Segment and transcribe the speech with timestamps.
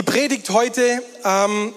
[0.00, 1.74] Die Predigt heute ähm,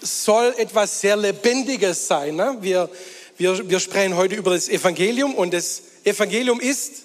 [0.00, 2.36] soll etwas sehr Lebendiges sein.
[2.36, 2.56] Ne?
[2.60, 2.88] Wir,
[3.36, 7.02] wir, wir sprechen heute über das Evangelium und das Evangelium ist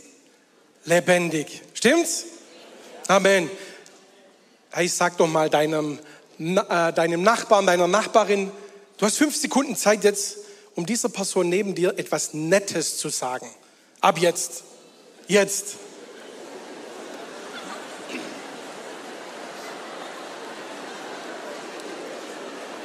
[0.86, 1.64] lebendig.
[1.74, 2.26] Stimmt's?
[3.08, 3.50] Amen.
[4.80, 5.98] Ich sag doch mal deinem,
[6.38, 8.52] äh, deinem Nachbarn, deiner Nachbarin,
[9.00, 10.38] du hast fünf Sekunden Zeit jetzt,
[10.76, 13.50] um dieser Person neben dir etwas Nettes zu sagen.
[14.02, 14.64] Ab jetzt.
[15.28, 15.78] Jetzt.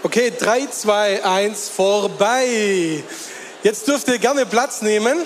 [0.05, 3.03] Okay, 3, 2, 1, vorbei.
[3.63, 5.17] Jetzt dürft ihr gerne Platz nehmen.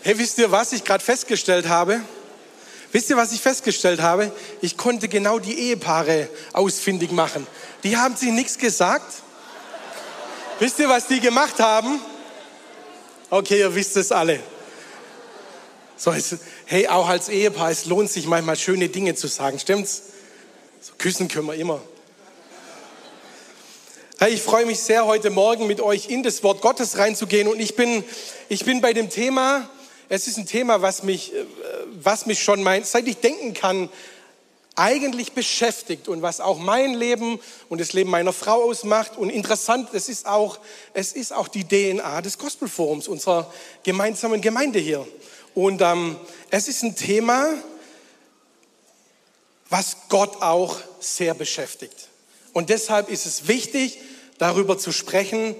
[0.00, 2.00] Hey, wisst ihr, was ich gerade festgestellt habe?
[2.90, 4.32] Wisst ihr, was ich festgestellt habe?
[4.62, 7.46] Ich konnte genau die Ehepaare ausfindig machen.
[7.84, 9.12] Die haben sich nichts gesagt.
[10.58, 12.00] Wisst ihr, was die gemacht haben?
[13.28, 14.40] Okay, ihr wisst es alle.
[16.02, 20.04] So, es, hey, auch als Ehepaar, es lohnt sich manchmal schöne Dinge zu sagen, stimmt's?
[20.80, 21.82] So, küssen können wir immer.
[24.18, 27.60] Hey, ich freue mich sehr, heute Morgen mit euch in das Wort Gottes reinzugehen und
[27.60, 28.02] ich bin,
[28.48, 29.68] ich bin bei dem Thema,
[30.08, 31.44] es ist ein Thema, was mich, äh,
[32.02, 33.90] was mich schon mein, seit ich denken kann,
[34.76, 39.18] eigentlich beschäftigt und was auch mein Leben und das Leben meiner Frau ausmacht.
[39.18, 40.60] Und interessant, es ist auch,
[40.94, 45.06] es ist auch die DNA des Gospelforums, unserer gemeinsamen Gemeinde hier.
[45.54, 46.16] Und ähm,
[46.50, 47.54] es ist ein Thema,
[49.68, 52.08] was Gott auch sehr beschäftigt.
[52.52, 53.98] Und deshalb ist es wichtig,
[54.38, 55.54] darüber zu sprechen,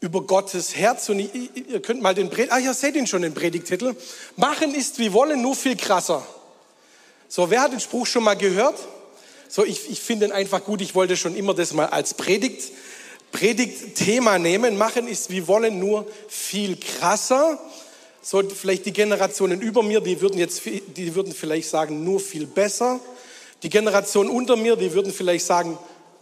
[0.00, 1.08] über Gottes Herz.
[1.08, 3.94] Und ihr könnt mal den Predigt, ah, ihr seht ihn schon, den Predigtitel.
[4.36, 6.26] Machen ist wie wollen, nur viel krasser.
[7.28, 8.76] So, wer hat den Spruch schon mal gehört?
[9.48, 10.80] So, ich, ich finde ihn einfach gut.
[10.80, 12.72] Ich wollte schon immer das mal als Predigt,
[13.30, 14.76] Predigtthema nehmen.
[14.78, 17.58] Machen ist wie wollen, nur viel krasser
[18.22, 22.46] so vielleicht die Generationen über mir, die würden jetzt, die würden vielleicht sagen, nur viel
[22.46, 23.00] besser.
[23.64, 25.76] Die Generation unter mir, die würden vielleicht sagen,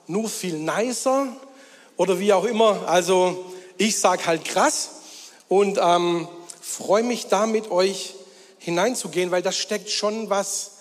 [0.06, 1.28] nur viel nicer
[1.98, 2.88] oder wie auch immer.
[2.88, 4.90] Also ich sage halt krass
[5.48, 6.26] und ähm,
[6.60, 8.14] freue mich da mit euch
[8.58, 10.72] hineinzugehen, weil da steckt schon was,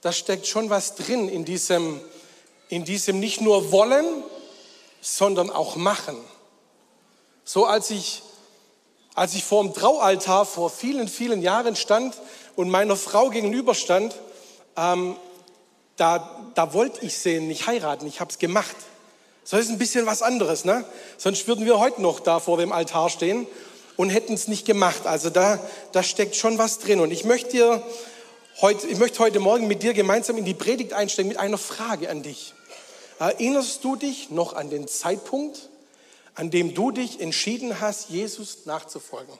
[0.00, 2.00] da steckt schon was drin in diesem,
[2.68, 4.06] in diesem nicht nur wollen,
[5.00, 6.16] sondern auch machen.
[7.44, 8.22] So als ich
[9.14, 12.14] als ich vor dem Traualtar vor vielen, vielen Jahren stand
[12.56, 14.14] und meiner Frau gegenüberstand,
[14.76, 15.16] ähm,
[15.96, 18.76] da, da wollte ich sie nicht heiraten, ich habe es gemacht.
[19.44, 20.84] So ist ein bisschen was anderes, ne?
[21.18, 23.46] Sonst würden wir heute noch da vor dem Altar stehen
[23.96, 25.06] und hätten es nicht gemacht.
[25.06, 25.58] Also da,
[25.90, 27.00] da steckt schon was drin.
[27.00, 27.82] Und ich möchte, dir
[28.60, 32.08] heute, ich möchte heute Morgen mit dir gemeinsam in die Predigt einsteigen mit einer Frage
[32.08, 32.54] an dich.
[33.18, 35.68] Erinnerst du dich noch an den Zeitpunkt,
[36.34, 39.32] an dem du dich entschieden hast, Jesus nachzufolgen.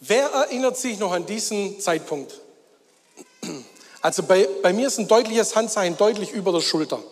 [0.00, 2.40] Wer erinnert sich noch an diesen Zeitpunkt?
[4.02, 7.02] Also bei, bei mir ist ein deutliches Handzeichen deutlich über der Schulter.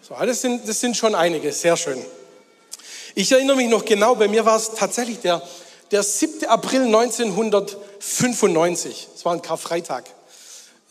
[0.00, 2.02] So, das sind, das sind schon einige, sehr schön.
[3.14, 5.42] Ich erinnere mich noch genau, bei mir war es tatsächlich der,
[5.90, 6.46] der 7.
[6.46, 9.08] April 1995.
[9.14, 10.04] Es war ein Karfreitag.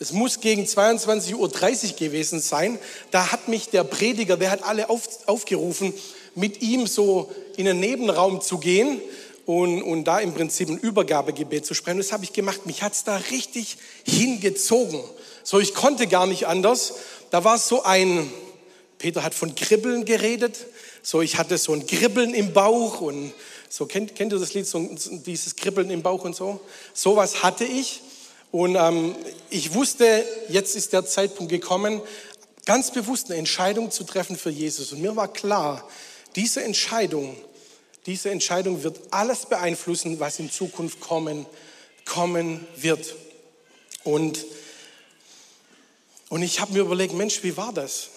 [0.02, 2.80] Es muss gegen 22.30 Uhr gewesen sein.
[3.12, 5.94] Da hat mich der Prediger, der hat alle auf, aufgerufen,
[6.36, 9.02] mit ihm so in den Nebenraum zu gehen
[9.46, 11.98] und, und da im Prinzip ein Übergabegebet zu sprechen.
[11.98, 12.66] Das habe ich gemacht.
[12.66, 15.04] Mich hat es da richtig hingezogen.
[15.44, 16.94] So, ich konnte gar nicht anders.
[17.30, 18.32] Da war so ein,
[19.00, 20.66] Peter hat von Kribbeln geredet.
[21.04, 23.34] So, ich hatte so ein Kribbeln im Bauch und
[23.68, 24.80] so, kennt, kennt ihr das Lied, so,
[25.26, 26.62] dieses Kribbeln im Bauch und so?
[26.94, 28.02] Sowas hatte ich.
[28.52, 29.16] Und ähm,
[29.50, 32.02] ich wusste, jetzt ist der Zeitpunkt gekommen,
[32.66, 34.92] ganz bewusst eine Entscheidung zu treffen für Jesus.
[34.92, 35.88] Und mir war klar,
[36.36, 37.36] diese Entscheidung,
[38.06, 41.46] diese Entscheidung wird alles beeinflussen, was in Zukunft kommen,
[42.06, 43.16] kommen wird.
[44.04, 44.46] Und,
[46.30, 48.10] und ich habe mir überlegt, Mensch, wie war das?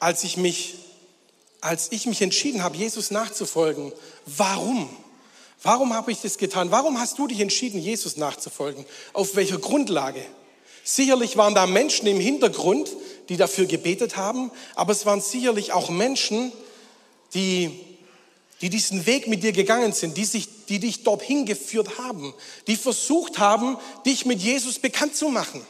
[0.00, 0.76] Als ich mich,
[1.60, 3.92] als ich mich entschieden habe, Jesus nachzufolgen,
[4.26, 4.88] warum?
[5.62, 6.70] Warum habe ich das getan?
[6.70, 8.86] Warum hast du dich entschieden, Jesus nachzufolgen?
[9.12, 10.24] Auf welcher Grundlage?
[10.84, 12.90] Sicherlich waren da Menschen im Hintergrund,
[13.28, 16.52] die dafür gebetet haben, aber es waren sicherlich auch Menschen,
[17.34, 17.78] die,
[18.60, 22.34] die diesen Weg mit dir gegangen sind, die, sich, die dich dorthin geführt haben,
[22.66, 25.64] die versucht haben, dich mit Jesus bekannt zu machen.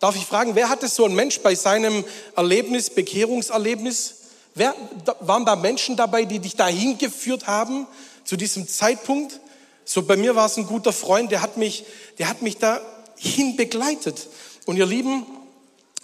[0.00, 2.04] Darf ich fragen, wer hatte so ein Mensch bei seinem
[2.34, 4.16] Erlebnis, Bekehrungserlebnis?
[4.54, 4.74] Wer,
[5.20, 7.86] waren da Menschen dabei, die dich dahin geführt haben,
[8.24, 9.40] zu diesem Zeitpunkt,
[9.84, 11.84] so bei mir war es ein guter Freund, der hat mich,
[12.18, 14.28] der hat mich dahin begleitet.
[14.66, 15.26] Und ihr Lieben,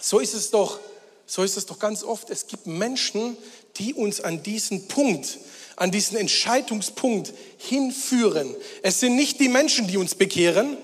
[0.01, 0.79] so ist es doch,
[1.27, 2.31] so ist es doch ganz oft.
[2.31, 3.37] Es gibt Menschen,
[3.77, 5.39] die uns an diesen Punkt,
[5.77, 8.55] an diesen Entscheidungspunkt hinführen.
[8.83, 10.77] Es sind nicht die Menschen, die uns bekehren,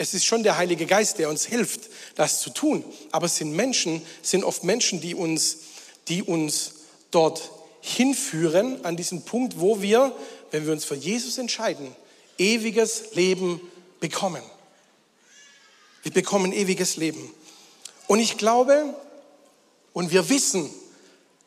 [0.00, 2.84] es ist schon der Heilige Geist, der uns hilft, das zu tun.
[3.10, 5.58] Aber es sind Menschen, es sind oft Menschen, die uns,
[6.06, 6.74] die uns
[7.10, 7.50] dort
[7.80, 10.14] hinführen an diesen Punkt, wo wir,
[10.50, 11.94] wenn wir uns für Jesus entscheiden,
[12.38, 13.60] ewiges Leben
[14.00, 14.42] bekommen.
[16.02, 17.34] Wir bekommen ewiges Leben.
[18.06, 18.94] Und ich glaube
[19.92, 20.70] und wir wissen,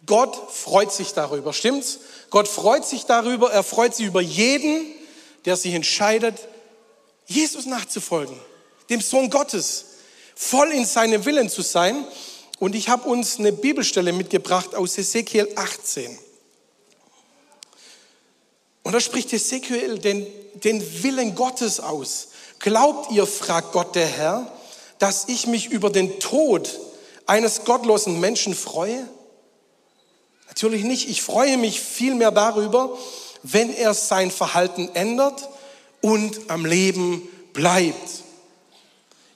[0.05, 1.99] Gott freut sich darüber, stimmt's?
[2.29, 4.85] Gott freut sich darüber, er freut sich über jeden,
[5.45, 6.35] der sich entscheidet,
[7.27, 8.37] Jesus nachzufolgen,
[8.89, 9.85] dem Sohn Gottes,
[10.35, 12.05] voll in seinem Willen zu sein.
[12.59, 16.17] Und ich habe uns eine Bibelstelle mitgebracht aus Ezekiel 18.
[18.83, 20.25] Und da spricht Ezekiel den,
[20.55, 22.29] den Willen Gottes aus.
[22.59, 24.51] Glaubt ihr, fragt Gott der Herr,
[24.99, 26.79] dass ich mich über den Tod
[27.25, 29.07] eines gottlosen Menschen freue?
[30.47, 31.09] Natürlich nicht.
[31.09, 32.97] Ich freue mich vielmehr darüber,
[33.43, 35.47] wenn er sein Verhalten ändert
[36.01, 38.23] und am Leben bleibt.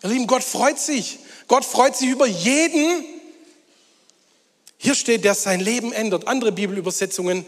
[0.04, 1.20] Ihr Lieben, Gott freut sich.
[1.48, 3.06] Gott freut sich über jeden.
[4.78, 6.28] Hier steht, der sein Leben ändert.
[6.28, 7.46] Andere Bibelübersetzungen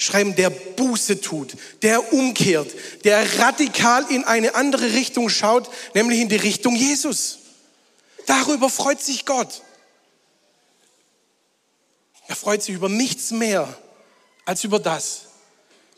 [0.00, 2.70] schreiben, der Buße tut, der umkehrt,
[3.04, 7.38] der radikal in eine andere Richtung schaut, nämlich in die Richtung Jesus.
[8.26, 9.62] Darüber freut sich Gott.
[12.28, 13.68] Er freut sich über nichts mehr
[14.46, 15.22] als über das,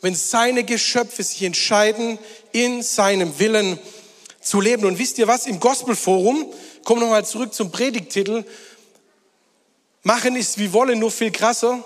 [0.01, 2.19] wenn seine Geschöpfe sich entscheiden,
[2.51, 3.79] in seinem Willen
[4.41, 4.85] zu leben.
[4.85, 5.47] Und wisst ihr was?
[5.47, 6.51] Im Gospelforum,
[6.83, 8.43] kommen wir nochmal zurück zum Predigtitel,
[10.01, 11.81] machen ist wie wollen, nur viel krasser.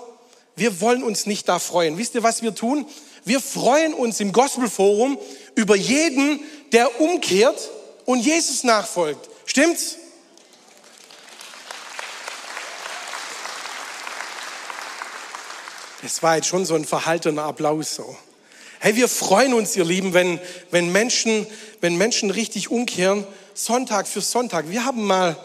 [0.58, 1.98] Wir wollen uns nicht da freuen.
[1.98, 2.86] Wisst ihr, was wir tun?
[3.24, 5.18] Wir freuen uns im Gospelforum
[5.54, 6.40] über jeden,
[6.72, 7.70] der umkehrt
[8.04, 9.28] und Jesus nachfolgt.
[9.46, 9.96] Stimmt's?
[16.02, 18.16] Das war jetzt schon so ein verhaltener Applaus so.
[18.80, 20.40] Hey, wir freuen uns, ihr Lieben, wenn,
[20.70, 21.46] wenn, Menschen,
[21.80, 24.70] wenn Menschen richtig umkehren, Sonntag für Sonntag.
[24.70, 25.36] Wir haben mal,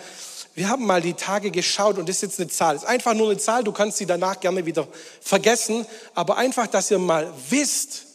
[0.55, 2.75] wir haben mal die Tage geschaut und das ist jetzt eine Zahl.
[2.75, 4.87] Das ist einfach nur eine Zahl, du kannst sie danach gerne wieder
[5.21, 8.05] vergessen, aber einfach, dass ihr mal wisst,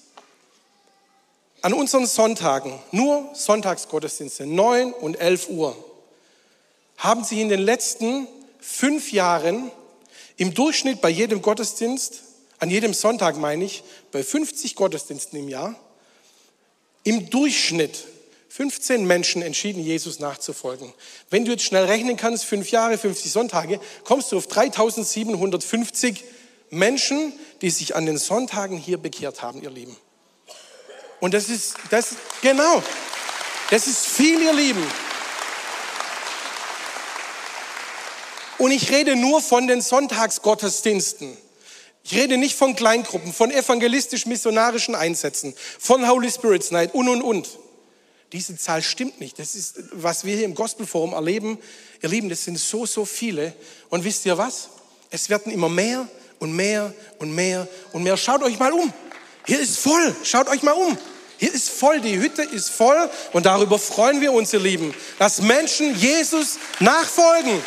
[1.60, 5.76] an unseren Sonntagen, nur Sonntagsgottesdienste, 9 und 11 Uhr,
[6.96, 8.28] haben sich in den letzten
[8.60, 9.72] fünf Jahren
[10.36, 12.22] im Durchschnitt bei jedem Gottesdienst
[12.58, 15.76] an jedem Sonntag meine ich, bei 50 Gottesdiensten im Jahr,
[17.04, 18.04] im Durchschnitt
[18.58, 20.92] 15 Menschen entschieden, Jesus nachzufolgen.
[21.30, 26.24] Wenn du jetzt schnell rechnen kannst, fünf Jahre, 50 Sonntage, kommst du auf 3750
[26.70, 27.32] Menschen,
[27.62, 29.96] die sich an den Sonntagen hier bekehrt haben, ihr Lieben.
[31.20, 32.82] Und das ist, das, genau,
[33.70, 34.84] das ist viel, ihr Lieben.
[38.58, 41.36] Und ich rede nur von den Sonntagsgottesdiensten.
[42.02, 47.48] Ich rede nicht von Kleingruppen, von evangelistisch-missionarischen Einsätzen, von Holy Spirit's Night und, und, und.
[48.32, 49.38] Diese Zahl stimmt nicht.
[49.38, 51.58] Das ist, was wir hier im Gospelforum erleben.
[52.02, 53.54] Ihr Lieben, das sind so, so viele.
[53.88, 54.68] Und wisst ihr was?
[55.10, 56.06] Es werden immer mehr
[56.38, 58.16] und mehr und mehr und mehr.
[58.16, 58.92] Schaut euch mal um.
[59.46, 60.14] Hier ist voll.
[60.24, 60.98] Schaut euch mal um.
[61.38, 62.00] Hier ist voll.
[62.00, 63.08] Die Hütte ist voll.
[63.32, 67.62] Und darüber freuen wir uns, ihr Lieben, dass Menschen Jesus nachfolgen.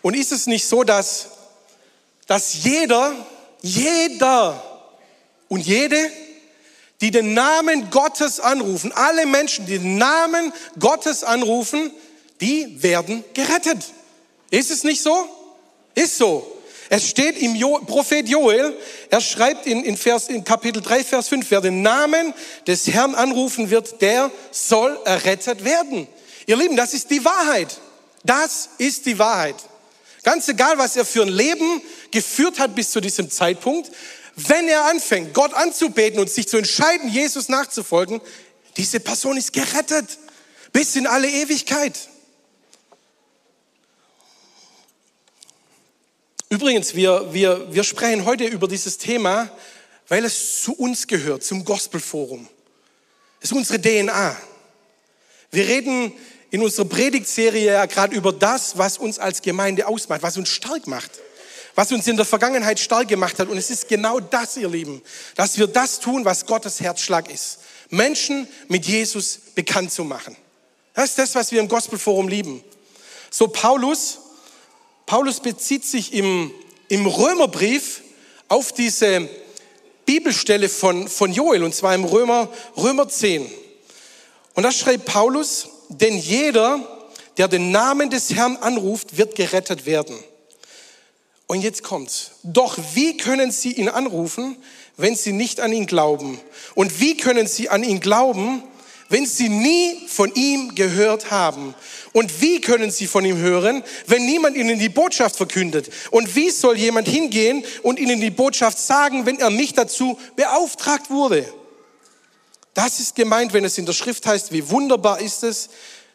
[0.00, 1.28] Und ist es nicht so, dass,
[2.26, 3.14] dass jeder,
[3.62, 4.62] jeder
[5.48, 6.10] und jede,
[7.00, 11.90] die den Namen Gottes anrufen, alle Menschen, die den Namen Gottes anrufen,
[12.40, 13.84] die werden gerettet.
[14.50, 15.28] Ist es nicht so?
[15.94, 16.46] Ist so.
[16.88, 18.76] Es steht im jo Prophet Joel,
[19.08, 22.34] er schreibt in, in, Vers, in Kapitel 3, Vers 5, wer den Namen
[22.66, 26.06] des Herrn anrufen wird, der soll errettet werden.
[26.46, 27.80] Ihr Lieben, das ist die Wahrheit.
[28.24, 29.56] Das ist die Wahrheit.
[30.22, 33.90] Ganz egal, was er für ein Leben geführt hat bis zu diesem Zeitpunkt,
[34.36, 38.20] wenn er anfängt, Gott anzubeten und sich zu entscheiden, Jesus nachzufolgen,
[38.76, 40.18] diese Person ist gerettet
[40.72, 42.08] bis in alle Ewigkeit.
[46.48, 49.50] Übrigens, wir, wir, wir sprechen heute über dieses Thema,
[50.08, 52.48] weil es zu uns gehört, zum Gospelforum.
[53.40, 54.36] Es ist unsere DNA.
[55.50, 56.12] Wir reden
[56.52, 60.86] in unserer Predigtserie ja gerade über das, was uns als Gemeinde ausmacht, was uns stark
[60.86, 61.10] macht,
[61.74, 63.48] was uns in der Vergangenheit stark gemacht hat.
[63.48, 65.00] Und es ist genau das, ihr Lieben,
[65.34, 67.60] dass wir das tun, was Gottes Herzschlag ist.
[67.88, 70.36] Menschen mit Jesus bekannt zu machen.
[70.92, 72.62] Das ist das, was wir im Gospelforum lieben.
[73.30, 74.18] So Paulus,
[75.06, 76.52] Paulus bezieht sich im,
[76.88, 78.02] im Römerbrief
[78.48, 79.26] auf diese
[80.04, 83.50] Bibelstelle von, von Joel, und zwar im Römer, Römer 10.
[84.52, 85.68] Und da schreibt Paulus,
[86.00, 86.80] denn jeder,
[87.36, 90.16] der den Namen des Herrn anruft, wird gerettet werden.
[91.46, 92.32] Und jetzt kommt's.
[92.42, 94.56] Doch wie können sie ihn anrufen,
[94.96, 96.40] wenn sie nicht an ihn glauben?
[96.74, 98.62] Und wie können sie an ihn glauben,
[99.08, 101.74] wenn sie nie von ihm gehört haben?
[102.12, 105.90] Und wie können sie von ihm hören, wenn niemand ihnen die Botschaft verkündet?
[106.10, 111.10] Und wie soll jemand hingehen und ihnen die Botschaft sagen, wenn er nicht dazu beauftragt
[111.10, 111.46] wurde?
[112.74, 115.68] Das ist gemeint, wenn es in der Schrift heißt, wie wunderbar ist es,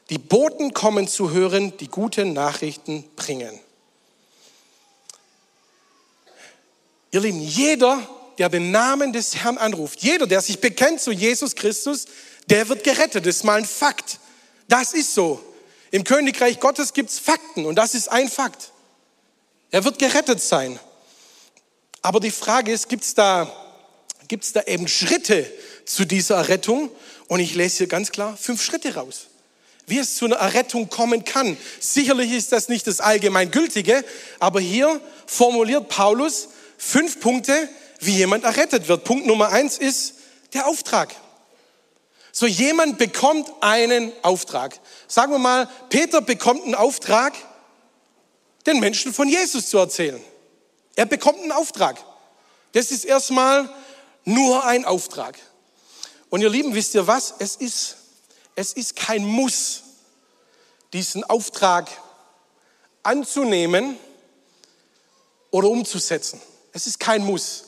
[0.10, 3.60] die Boten kommen zu hören, die gute Nachrichten bringen.
[7.12, 11.56] Ihr Lieben, jeder, der den Namen des Herrn anruft, jeder, der sich bekennt zu Jesus
[11.56, 12.06] Christus,
[12.50, 13.26] der wird gerettet.
[13.26, 14.20] Das ist mal ein Fakt.
[14.68, 15.44] Das ist so.
[15.92, 18.72] Im Königreich Gottes gibt es Fakten und das ist ein Fakt.
[19.72, 20.80] Er wird gerettet sein.
[22.02, 23.52] Aber die Frage ist, gibt es da,
[24.28, 25.52] gibt's da eben Schritte
[25.88, 26.91] zu dieser Errettung?
[27.27, 29.27] Und ich lese hier ganz klar fünf Schritte raus.
[29.88, 31.58] Wie es zu einer Errettung kommen kann.
[31.79, 34.03] Sicherlich ist das nicht das Allgemeingültige,
[34.39, 39.06] aber hier formuliert Paulus fünf Punkte, wie jemand errettet wird.
[39.06, 40.15] Punkt Nummer eins ist
[40.53, 41.15] der Auftrag.
[42.32, 44.79] So jemand bekommt einen Auftrag.
[45.08, 47.34] Sagen wir mal, Peter bekommt einen Auftrag,
[48.67, 50.22] den Menschen von Jesus zu erzählen.
[50.96, 51.98] Er bekommt einen Auftrag.
[52.74, 53.70] Das ist erstmal
[54.25, 55.39] nur ein Auftrag.
[56.29, 57.36] Und ihr Lieben, wisst ihr was?
[57.39, 57.98] Es ist,
[58.55, 59.84] es ist kein Muss,
[60.93, 61.89] diesen Auftrag
[63.03, 63.98] anzunehmen
[65.51, 66.41] oder umzusetzen.
[66.74, 67.65] Es ist kein Muss.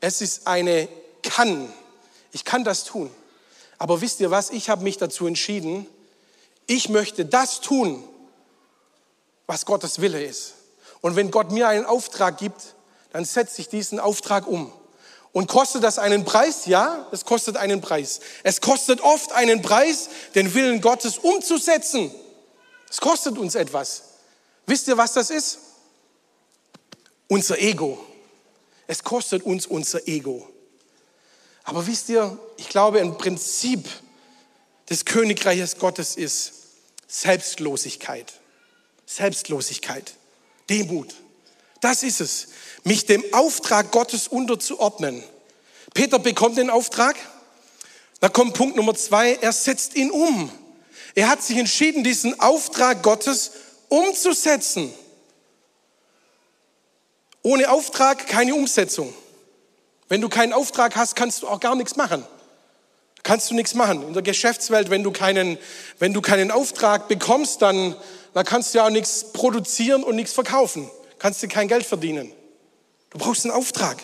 [0.00, 0.88] Es ist eine
[1.22, 1.72] Kann.
[2.32, 3.10] Ich kann das tun.
[3.78, 4.50] Aber wisst ihr was?
[4.50, 5.86] Ich habe mich dazu entschieden,
[6.66, 8.04] ich möchte das tun,
[9.46, 10.54] was Gottes Wille ist.
[11.00, 12.74] Und wenn Gott mir einen Auftrag gibt,
[13.12, 14.72] dann setze ich diesen Auftrag um.
[15.32, 16.66] Und kostet das einen Preis?
[16.66, 18.20] Ja, es kostet einen Preis.
[18.42, 22.14] Es kostet oft einen Preis, den Willen Gottes umzusetzen.
[22.90, 24.02] Es kostet uns etwas.
[24.66, 25.58] Wisst ihr, was das ist?
[27.28, 27.98] Unser Ego.
[28.86, 30.46] Es kostet uns unser Ego.
[31.64, 33.88] Aber wisst ihr, ich glaube, ein Prinzip
[34.90, 36.52] des Königreiches Gottes ist
[37.08, 38.32] Selbstlosigkeit.
[39.06, 40.12] Selbstlosigkeit.
[40.68, 41.14] Demut.
[41.80, 42.48] Das ist es.
[42.84, 45.22] Mich dem Auftrag Gottes unterzuordnen.
[45.94, 47.16] Peter bekommt den Auftrag.
[48.20, 49.34] Da kommt Punkt Nummer zwei.
[49.40, 50.50] Er setzt ihn um.
[51.14, 53.52] Er hat sich entschieden, diesen Auftrag Gottes
[53.88, 54.92] umzusetzen.
[57.42, 59.12] Ohne Auftrag keine Umsetzung.
[60.08, 62.24] Wenn du keinen Auftrag hast, kannst du auch gar nichts machen.
[63.22, 64.02] Kannst du nichts machen.
[64.06, 65.58] In der Geschäftswelt, wenn du keinen,
[65.98, 67.94] wenn du keinen Auftrag bekommst, dann,
[68.34, 70.90] dann kannst du ja auch nichts produzieren und nichts verkaufen.
[71.18, 72.32] Kannst du kein Geld verdienen.
[73.12, 73.98] Du brauchst einen Auftrag.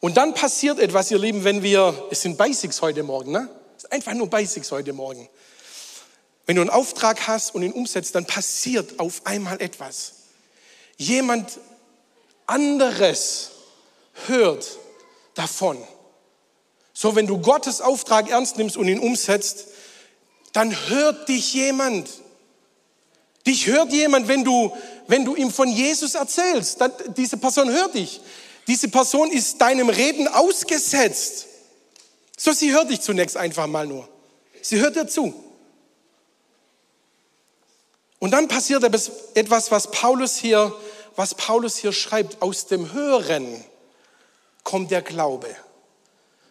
[0.00, 3.48] Und dann passiert etwas, ihr Lieben, wenn wir, es sind Basics heute Morgen, ne?
[3.76, 5.28] Es ist einfach nur Basics heute Morgen.
[6.46, 10.12] Wenn du einen Auftrag hast und ihn umsetzt, dann passiert auf einmal etwas
[10.96, 11.58] jemand
[12.46, 13.50] anderes
[14.26, 14.78] hört
[15.34, 15.82] davon.
[16.92, 19.68] So, wenn du Gottes Auftrag ernst nimmst und ihn umsetzt,
[20.52, 22.08] dann hört dich jemand.
[23.46, 24.72] Dich hört jemand, wenn du,
[25.06, 26.80] wenn du ihm von Jesus erzählst.
[26.80, 28.20] Dann, diese Person hört dich.
[28.66, 31.46] Diese Person ist deinem Reden ausgesetzt.
[32.36, 34.08] So, sie hört dich zunächst einfach mal nur.
[34.62, 35.34] Sie hört dir zu.
[38.18, 40.74] Und dann passiert etwas, was Paulus hier,
[41.14, 42.40] was Paulus hier schreibt.
[42.40, 43.62] Aus dem Hören
[44.62, 45.54] kommt der Glaube.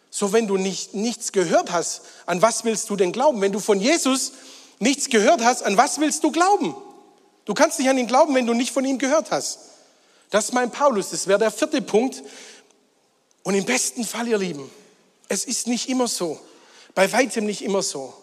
[0.08, 3.40] So, wenn du nicht, nichts gehört hast, an was willst du denn glauben?
[3.40, 4.32] Wenn du von Jesus
[4.78, 6.76] nichts gehört hast, an was willst du glauben?
[7.44, 9.58] Du kannst nicht an ihn glauben, wenn du nicht von ihm gehört hast.
[10.30, 11.10] Das ist mein Paulus.
[11.10, 12.22] Das wäre der vierte Punkt.
[13.42, 14.70] Und im besten Fall, ihr Lieben,
[15.28, 16.40] es ist nicht immer so.
[16.94, 18.14] Bei weitem nicht immer so.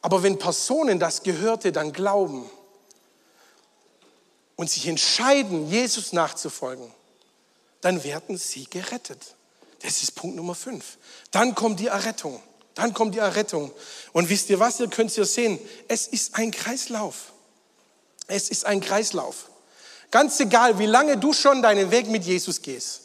[0.00, 2.50] Aber wenn Personen das Gehörte dann glauben
[4.56, 6.90] und sich entscheiden, Jesus nachzufolgen,
[7.82, 9.34] dann werden sie gerettet.
[9.82, 10.98] Das ist Punkt Nummer fünf.
[11.30, 12.40] Dann kommt die Errettung.
[12.74, 13.70] Dann kommt die Errettung.
[14.12, 14.80] Und wisst ihr was?
[14.80, 15.58] Ihr könnt es ja sehen.
[15.88, 17.32] Es ist ein Kreislauf.
[18.26, 19.50] Es ist ein Kreislauf.
[20.10, 23.00] Ganz egal, wie lange du schon deinen Weg mit Jesus gehst.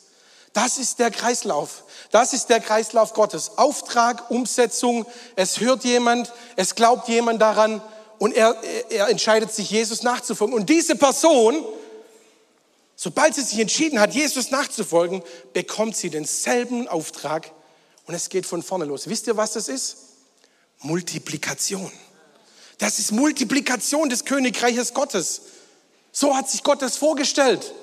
[0.53, 1.83] Das ist der Kreislauf.
[2.11, 3.57] Das ist der Kreislauf Gottes.
[3.57, 5.05] Auftrag, Umsetzung.
[5.35, 7.81] Es hört jemand, es glaubt jemand daran
[8.17, 8.55] und er,
[8.89, 10.55] er entscheidet sich, Jesus nachzufolgen.
[10.55, 11.63] Und diese Person,
[12.95, 15.21] sobald sie sich entschieden hat, Jesus nachzufolgen,
[15.53, 17.51] bekommt sie denselben Auftrag
[18.07, 19.07] und es geht von vorne los.
[19.07, 19.97] Wisst ihr, was das ist?
[20.79, 21.91] Multiplikation.
[22.77, 25.41] Das ist Multiplikation des Königreiches Gottes.
[26.11, 27.73] So hat sich Gott das vorgestellt,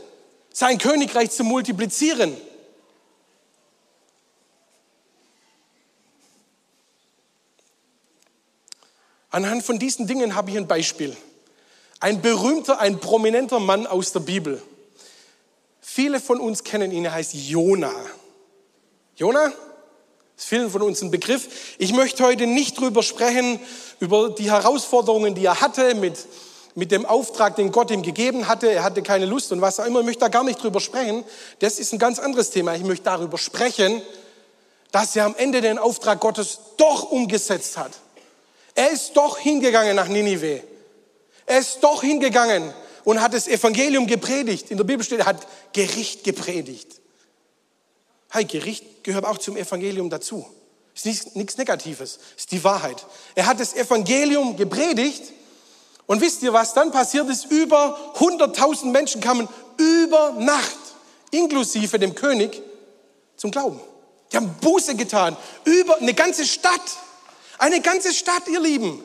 [0.52, 2.36] sein Königreich zu multiplizieren.
[9.30, 11.16] Anhand von diesen Dingen habe ich ein Beispiel.
[12.00, 14.62] Ein berühmter, ein prominenter Mann aus der Bibel.
[15.80, 17.92] Viele von uns kennen ihn, er heißt Jona.
[19.16, 19.52] Jona?
[20.36, 21.76] Ist vielen von uns ein Begriff.
[21.78, 23.60] Ich möchte heute nicht drüber sprechen,
[24.00, 26.18] über die Herausforderungen, die er hatte mit,
[26.74, 28.70] mit dem Auftrag, den Gott ihm gegeben hatte.
[28.70, 30.00] Er hatte keine Lust und was auch immer.
[30.00, 31.24] Ich möchte da gar nicht drüber sprechen.
[31.60, 32.74] Das ist ein ganz anderes Thema.
[32.74, 34.02] Ich möchte darüber sprechen,
[34.90, 37.92] dass er am Ende den Auftrag Gottes doch umgesetzt hat.
[38.74, 40.62] Er ist doch hingegangen nach Ninive.
[41.46, 42.72] Er ist doch hingegangen
[43.04, 44.70] und hat das Evangelium gepredigt.
[44.70, 47.00] In der Bibel steht, er hat Gericht gepredigt.
[48.34, 50.44] Hey, Gericht gehört auch zum Evangelium dazu.
[50.92, 53.06] Ist nichts, nichts Negatives, ist die Wahrheit.
[53.36, 55.22] Er hat das Evangelium gepredigt
[56.06, 57.44] und wisst ihr, was dann passiert ist?
[57.44, 60.76] Über 100.000 Menschen kamen über Nacht,
[61.30, 62.60] inklusive dem König,
[63.36, 63.78] zum Glauben.
[64.32, 66.98] Die haben Buße getan, über eine ganze Stadt.
[67.58, 69.00] Eine ganze Stadt, ihr Lieben.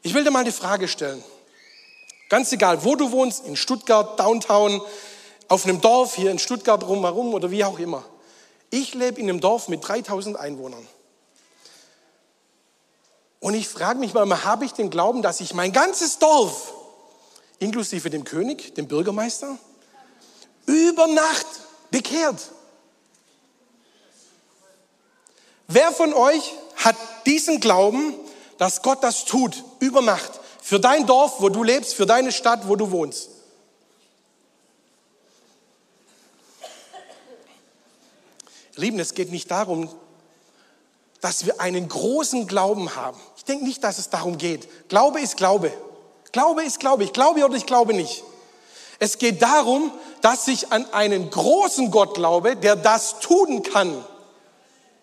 [0.00, 1.22] Ich will dir mal eine Frage stellen.
[2.30, 4.80] Ganz egal, wo du wohnst, in Stuttgart, Downtown,
[5.48, 8.04] auf einem Dorf hier in Stuttgart rumherum oder wie auch immer.
[8.70, 10.86] Ich lebe in einem Dorf mit 3000 Einwohnern.
[13.40, 16.74] Und ich frage mich mal, habe ich den Glauben, dass ich mein ganzes Dorf,
[17.60, 19.56] inklusive dem König, dem Bürgermeister,
[20.66, 21.46] über Nacht
[21.90, 22.50] bekehrt?
[25.68, 28.14] Wer von euch hat diesen Glauben,
[28.58, 32.68] dass Gott das tut, über Nacht, für dein Dorf, wo du lebst, für deine Stadt,
[32.68, 33.30] wo du wohnst?
[38.78, 39.88] Lieben, es geht nicht darum,
[41.20, 43.18] dass wir einen großen Glauben haben.
[43.36, 44.88] Ich denke nicht, dass es darum geht.
[44.88, 45.72] Glaube ist Glaube.
[46.32, 47.04] Glaube ist Glaube.
[47.04, 48.22] Ich glaube oder ich glaube nicht.
[48.98, 54.04] Es geht darum, dass ich an einen großen Gott glaube, der das tun kann.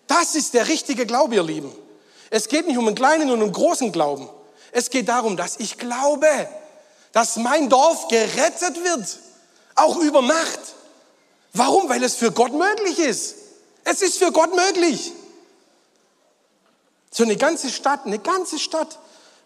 [0.06, 1.72] Das ist der richtige Glaube, ihr Lieben.
[2.30, 4.28] Es geht nicht um einen kleinen und einen großen Glauben.
[4.72, 6.28] Es geht darum, dass ich glaube,
[7.12, 9.18] dass mein Dorf gerettet wird.
[9.74, 10.60] Auch über Nacht.
[11.52, 11.88] Warum?
[11.88, 13.34] Weil es für Gott möglich ist.
[13.88, 15.12] Es ist für Gott möglich.
[17.12, 18.98] So eine ganze Stadt, eine ganze Stadt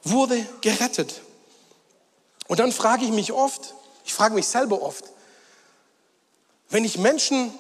[0.02, 1.20] wurde gerettet.
[2.48, 3.74] Und dann frage ich mich oft,
[4.06, 5.04] ich frage mich selber oft,
[6.70, 7.52] wenn ich Menschen,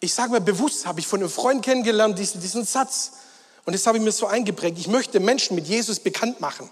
[0.00, 3.12] ich sage mir bewusst, habe ich von einem Freund kennengelernt, diesen, diesen Satz,
[3.66, 6.70] und das habe ich mir so eingeprägt, ich möchte Menschen mit Jesus bekannt machen.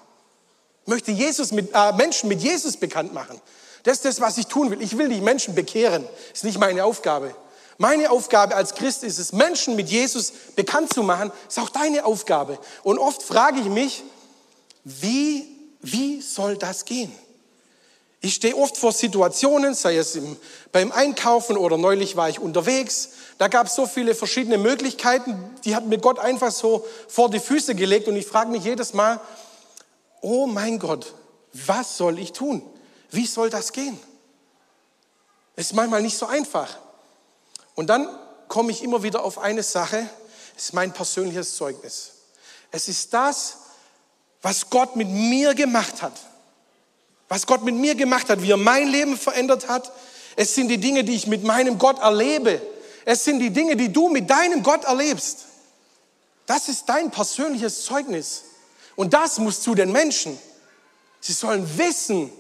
[0.85, 3.39] Ich möchte Jesus mit, äh, Menschen mit Jesus bekannt machen.
[3.83, 4.81] Das ist das, was ich tun will.
[4.81, 6.09] Ich will die Menschen bekehren.
[6.31, 7.35] Das ist nicht meine Aufgabe.
[7.81, 11.31] Meine Aufgabe als Christ ist es, Menschen mit Jesus bekannt zu machen.
[11.47, 12.59] Ist auch deine Aufgabe.
[12.83, 14.03] Und oft frage ich mich,
[14.83, 15.47] wie,
[15.81, 17.13] wie soll das gehen?
[18.21, 20.37] Ich stehe oft vor Situationen, sei es im,
[20.73, 23.11] beim Einkaufen oder neulich war ich unterwegs.
[23.39, 27.39] Da gab es so viele verschiedene Möglichkeiten, die hat mir Gott einfach so vor die
[27.39, 29.21] Füße gelegt und ich frage mich jedes Mal,
[30.21, 31.15] oh mein Gott,
[31.53, 32.63] was soll ich tun?
[33.13, 34.01] Wie soll das gehen?
[35.55, 36.77] Ist manchmal nicht so einfach.
[37.79, 38.09] Und dann
[38.49, 40.05] komme ich immer wieder auf eine Sache,
[40.57, 42.11] es ist mein persönliches Zeugnis.
[42.73, 43.59] Es ist das,
[44.43, 46.15] was Gott mit mir gemacht hat.
[47.29, 49.93] Was Gott mit mir gemacht hat, wie er mein Leben verändert hat.
[50.35, 52.61] Es sind die Dinge, die ich mit meinem Gott erlebe.
[53.05, 55.45] Es sind die Dinge, die du mit deinem Gott erlebst.
[56.47, 58.43] Das ist dein persönliches Zeugnis.
[58.97, 60.37] Und das muss zu den Menschen.
[61.21, 62.33] Sie sollen wissen,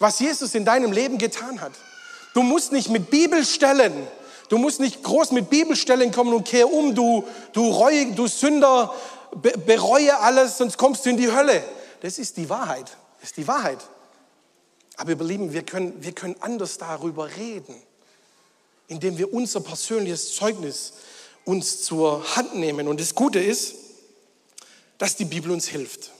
[0.00, 1.74] was Jesus in deinem Leben getan hat.
[2.34, 4.08] Du musst nicht mit Bibelstellen
[4.48, 8.94] Du musst nicht groß mit Bibelstellen kommen und kehr um, du, du, Reue, du Sünder,
[9.34, 11.64] be, bereue alles, sonst kommst du in die Hölle.
[12.00, 12.96] Das ist die Wahrheit.
[13.20, 13.78] Das ist die Wahrheit.
[14.96, 17.74] Aber ihr Lieben, wir können, wir können anders darüber reden,
[18.86, 20.92] indem wir unser persönliches Zeugnis
[21.44, 22.86] uns zur Hand nehmen.
[22.86, 23.74] Und das Gute ist,
[24.98, 26.10] dass die Bibel uns hilft.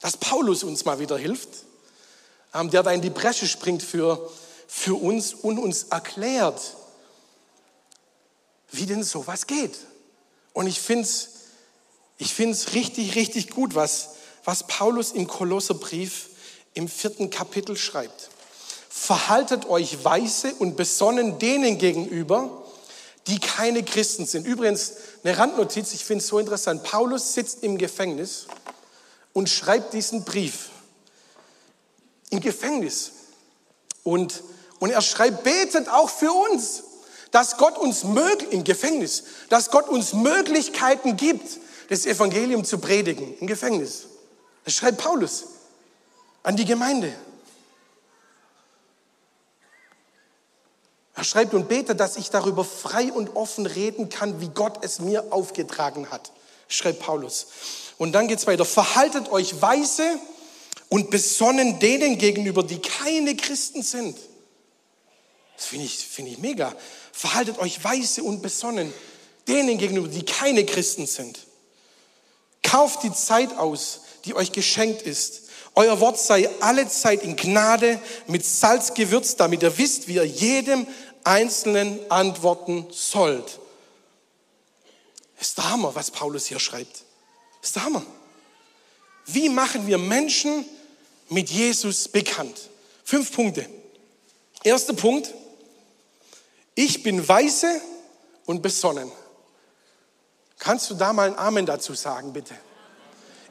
[0.00, 1.48] Dass Paulus uns mal wieder hilft,
[2.54, 4.30] ähm, der da in die Bresche springt für,
[4.66, 6.60] für uns und uns erklärt,
[8.72, 9.78] wie denn sowas geht.
[10.52, 11.32] Und ich finde es
[12.22, 14.10] ich find's richtig, richtig gut, was,
[14.44, 16.28] was Paulus im Kolosserbrief
[16.72, 18.30] im vierten Kapitel schreibt.
[18.88, 22.62] Verhaltet euch weise und besonnen denen gegenüber,
[23.26, 24.46] die keine Christen sind.
[24.46, 24.92] Übrigens,
[25.24, 26.84] eine Randnotiz, ich finde es so interessant.
[26.84, 28.46] Paulus sitzt im Gefängnis
[29.32, 30.70] und schreibt diesen Brief.
[32.30, 33.10] Im Gefängnis.
[34.04, 34.44] Und,
[34.78, 36.84] und er schreibt, betet auch für uns
[37.32, 43.36] dass Gott uns möglich, im Gefängnis, dass Gott uns Möglichkeiten gibt, das Evangelium zu predigen,
[43.38, 44.04] im Gefängnis.
[44.64, 45.46] Das schreibt Paulus
[46.44, 47.12] an die Gemeinde.
[51.14, 55.00] Er schreibt und betet, dass ich darüber frei und offen reden kann, wie Gott es
[55.00, 56.32] mir aufgetragen hat.
[56.68, 57.46] schreibt Paulus.
[57.98, 58.64] Und dann geht's weiter.
[58.64, 60.18] Verhaltet euch weise
[60.88, 64.18] und besonnen denen gegenüber, die keine Christen sind.
[65.56, 66.74] Das finde ich, finde ich mega.
[67.12, 68.92] Verhaltet euch weise und besonnen
[69.46, 71.46] denen gegenüber, die keine Christen sind.
[72.62, 75.42] Kauft die Zeit aus, die euch geschenkt ist.
[75.74, 80.26] Euer Wort sei alle Zeit in Gnade mit Salz gewürzt, damit ihr wisst, wie ihr
[80.26, 80.86] jedem
[81.24, 83.58] Einzelnen antworten sollt.
[85.40, 87.04] Ist der Hammer, was Paulus hier schreibt.
[87.62, 88.04] Ist der Hammer.
[89.26, 90.64] Wie machen wir Menschen
[91.28, 92.70] mit Jesus bekannt?
[93.04, 93.68] Fünf Punkte.
[94.64, 95.34] Erster Punkt.
[96.74, 97.80] Ich bin weise
[98.46, 99.10] und besonnen.
[100.58, 102.54] Kannst du da mal ein Amen dazu sagen, bitte?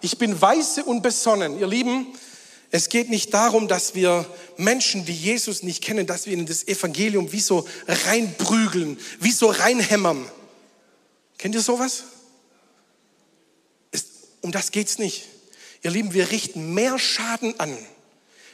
[0.01, 1.59] Ich bin weise und besonnen.
[1.59, 2.07] Ihr Lieben,
[2.71, 4.25] es geht nicht darum, dass wir
[4.57, 9.47] Menschen, die Jesus nicht kennen, dass wir ihnen das Evangelium wie so reinprügeln, wie so
[9.47, 10.25] reinhämmern.
[11.37, 12.03] Kennt ihr sowas?
[13.91, 14.05] Es,
[14.41, 15.27] um das geht's nicht.
[15.83, 17.77] Ihr Lieben, wir richten mehr Schaden an,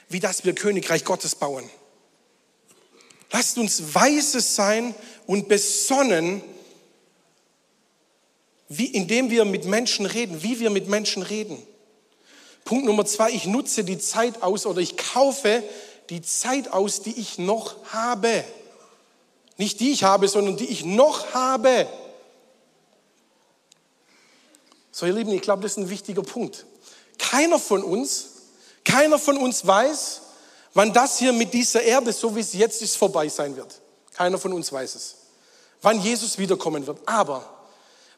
[0.10, 1.70] wie dass wir Königreich Gottes bauen.
[3.32, 6.42] Lasst uns weise sein und besonnen,
[8.70, 11.62] wie, indem wir mit Menschen reden, wie wir mit Menschen reden.
[12.66, 15.64] Punkt Nummer zwei, ich nutze die Zeit aus oder ich kaufe
[16.10, 18.44] die Zeit aus, die ich noch habe.
[19.58, 21.88] Nicht die ich habe, sondern die ich noch habe.
[24.92, 26.66] So, ihr Lieben, ich glaube, das ist ein wichtiger Punkt.
[27.18, 28.30] Keiner von uns,
[28.84, 30.22] keiner von uns weiß,
[30.78, 33.82] wann das hier mit dieser Erde, so wie es jetzt ist, vorbei sein wird.
[34.14, 35.16] Keiner von uns weiß es.
[35.82, 37.00] Wann Jesus wiederkommen wird.
[37.08, 37.44] Aber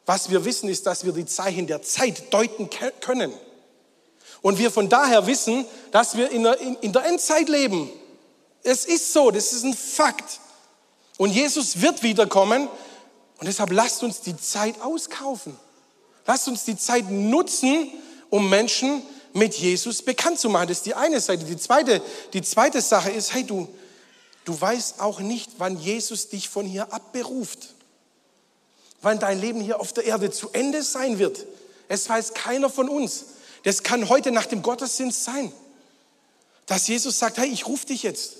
[0.04, 2.68] was wir wissen, ist, dass wir die Zeichen der Zeit deuten
[3.00, 3.32] können.
[4.42, 7.90] Und wir von daher wissen, dass wir in der, in der Endzeit leben.
[8.62, 10.40] Es ist so, das ist ein Fakt.
[11.16, 12.68] Und Jesus wird wiederkommen.
[13.38, 15.56] Und deshalb lasst uns die Zeit auskaufen.
[16.26, 17.90] Lasst uns die Zeit nutzen,
[18.28, 20.68] um Menschen mit Jesus bekannt zu machen.
[20.68, 21.44] Das ist die eine Seite.
[21.44, 23.68] Die zweite, die zweite Sache ist, hey, du,
[24.44, 27.74] du weißt auch nicht, wann Jesus dich von hier abberuft
[29.02, 31.46] wann dein Leben hier auf der Erde zu Ende sein wird.
[31.88, 33.24] Es weiß keiner von uns.
[33.64, 35.52] Das kann heute nach dem Gottesdienst sein,
[36.66, 38.36] dass Jesus sagt, hey, ich rufe dich jetzt.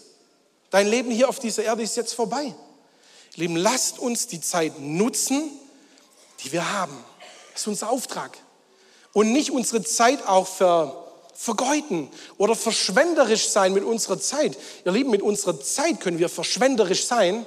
[0.70, 2.54] Dein Leben hier auf dieser Erde ist jetzt vorbei.
[3.34, 5.50] Lieben, lasst uns die Zeit nutzen,
[6.40, 6.96] die wir haben.
[7.52, 8.36] Das ist unser Auftrag.
[9.12, 11.00] Und nicht unsere Zeit auch ver,
[11.34, 14.56] vergeuden oder verschwenderisch sein mit unserer Zeit.
[14.84, 17.46] Ihr Lieben, mit unserer Zeit können wir verschwenderisch sein,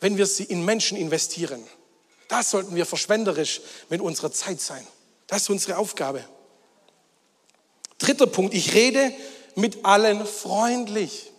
[0.00, 1.62] wenn wir sie in Menschen investieren.
[2.28, 4.86] Das sollten wir verschwenderisch mit unserer Zeit sein.
[5.26, 6.24] Das ist unsere Aufgabe.
[7.98, 9.12] Dritter Punkt, ich rede
[9.54, 11.32] mit allen freundlich.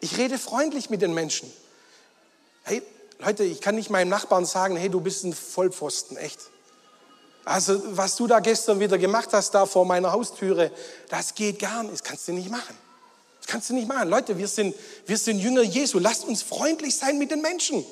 [0.00, 1.52] Ich rede freundlich mit den Menschen.
[2.62, 2.82] Hey,
[3.18, 6.50] Leute, ich kann nicht meinem Nachbarn sagen, hey, du bist ein Vollpfosten, echt.
[7.46, 10.72] Also, was du da gestern wieder gemacht hast, da vor meiner Haustüre,
[11.08, 12.76] das geht gar nicht, das kannst du nicht machen.
[13.38, 14.08] Das kannst du nicht machen.
[14.08, 14.74] Leute, wir sind,
[15.06, 16.00] wir sind Jünger Jesu.
[16.00, 17.86] Lasst uns freundlich sein mit den Menschen.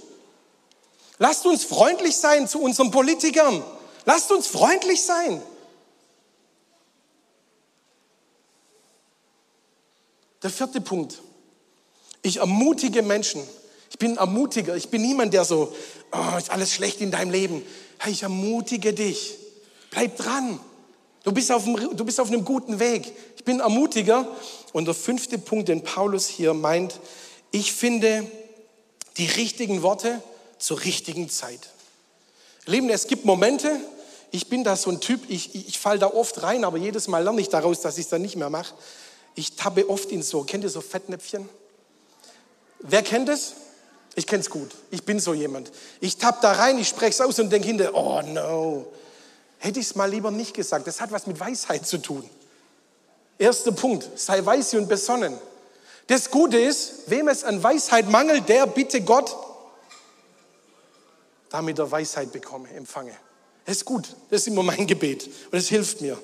[1.19, 3.63] Lasst uns freundlich sein zu unseren Politikern.
[4.05, 5.41] Lasst uns freundlich sein.
[10.43, 11.21] Der vierte Punkt.
[12.23, 13.41] Ich ermutige Menschen.
[13.89, 14.75] Ich bin ein Ermutiger.
[14.75, 15.73] Ich bin niemand, der so,
[16.11, 17.63] oh, ist alles schlecht in deinem Leben.
[18.09, 19.39] Ich ermutige dich.
[19.95, 20.59] Bleib dran.
[21.23, 23.13] Du bist, auf einem, du bist auf einem guten Weg.
[23.37, 24.27] Ich bin Ermutiger.
[24.73, 26.99] Und der fünfte Punkt, den Paulus hier meint,
[27.53, 28.27] ich finde
[29.17, 30.21] die richtigen Worte
[30.59, 31.61] zur richtigen Zeit.
[32.67, 33.71] Lieben, es gibt Momente,
[34.33, 37.07] ich bin da so ein Typ, ich, ich, ich falle da oft rein, aber jedes
[37.07, 38.75] Mal lerne ich daraus, dass ich es dann nicht mehr mache.
[39.37, 41.49] Ich tappe oft in so, kennt ihr so Fettnäpfchen?
[42.81, 43.53] Wer kennt es?
[44.17, 44.71] Ich kenne es gut.
[44.91, 45.71] Ich bin so jemand.
[46.01, 48.87] Ich tapp da rein, ich spreche es aus und denke hinter, oh no,
[49.65, 50.87] Hätte ich es mal lieber nicht gesagt.
[50.87, 52.29] Das hat was mit Weisheit zu tun.
[53.39, 55.39] Erster Punkt, sei weise und besonnen.
[56.07, 59.35] Das Gute ist, wem es an Weisheit mangelt, der bitte Gott,
[61.49, 63.17] damit er Weisheit bekomme, empfange.
[63.65, 66.19] Das ist gut, das ist immer mein Gebet und das hilft mir.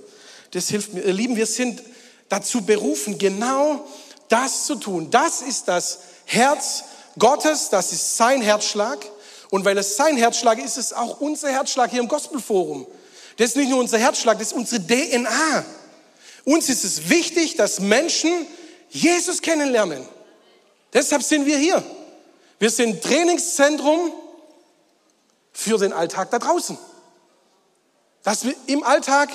[0.50, 1.03] Das hilft mir.
[1.03, 1.83] Ihr Lieben, wir sind
[2.29, 3.87] dazu berufen, genau
[4.29, 5.11] das zu tun.
[5.11, 6.85] Das ist das Herz
[7.18, 8.98] Gottes, das ist sein Herzschlag.
[9.48, 12.87] Und weil es sein Herzschlag ist, ist es auch unser Herzschlag hier im Gospelforum.
[13.37, 15.64] Das ist nicht nur unser Herzschlag, das ist unsere DNA.
[16.45, 18.47] Uns ist es wichtig, dass Menschen
[18.88, 20.07] Jesus kennenlernen.
[20.93, 21.83] Deshalb sind wir hier.
[22.59, 24.12] Wir sind Trainingszentrum
[25.53, 26.77] für den Alltag da draußen.
[28.23, 29.31] Dass wir im Alltag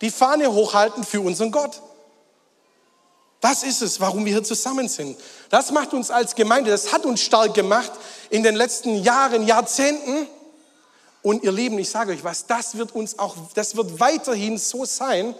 [0.00, 1.80] die Fahne hochhalten für unseren Gott.
[3.40, 5.18] Das ist es, warum wir hier zusammen sind.
[5.48, 7.90] Das macht uns als Gemeinde, das hat uns stark gemacht
[8.28, 10.26] in den letzten Jahren, Jahrzehnten.
[11.22, 14.84] Und ihr Lieben, ich sage euch was, das wird uns auch, das wird weiterhin so
[14.84, 15.34] sein,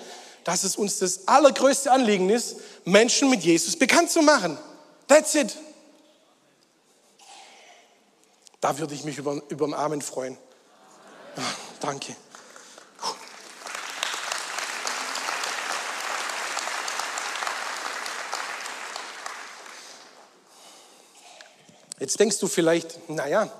[0.44, 4.58] dass es uns das allergrößte Anliegen ist, Menschen mit Jesus bekannt zu machen.
[5.08, 5.56] That's it.
[8.60, 10.36] Da würde ich mich über, über den Amen freuen.
[11.36, 11.42] Ja,
[11.80, 12.14] danke.
[21.98, 23.50] Jetzt denkst du vielleicht, naja,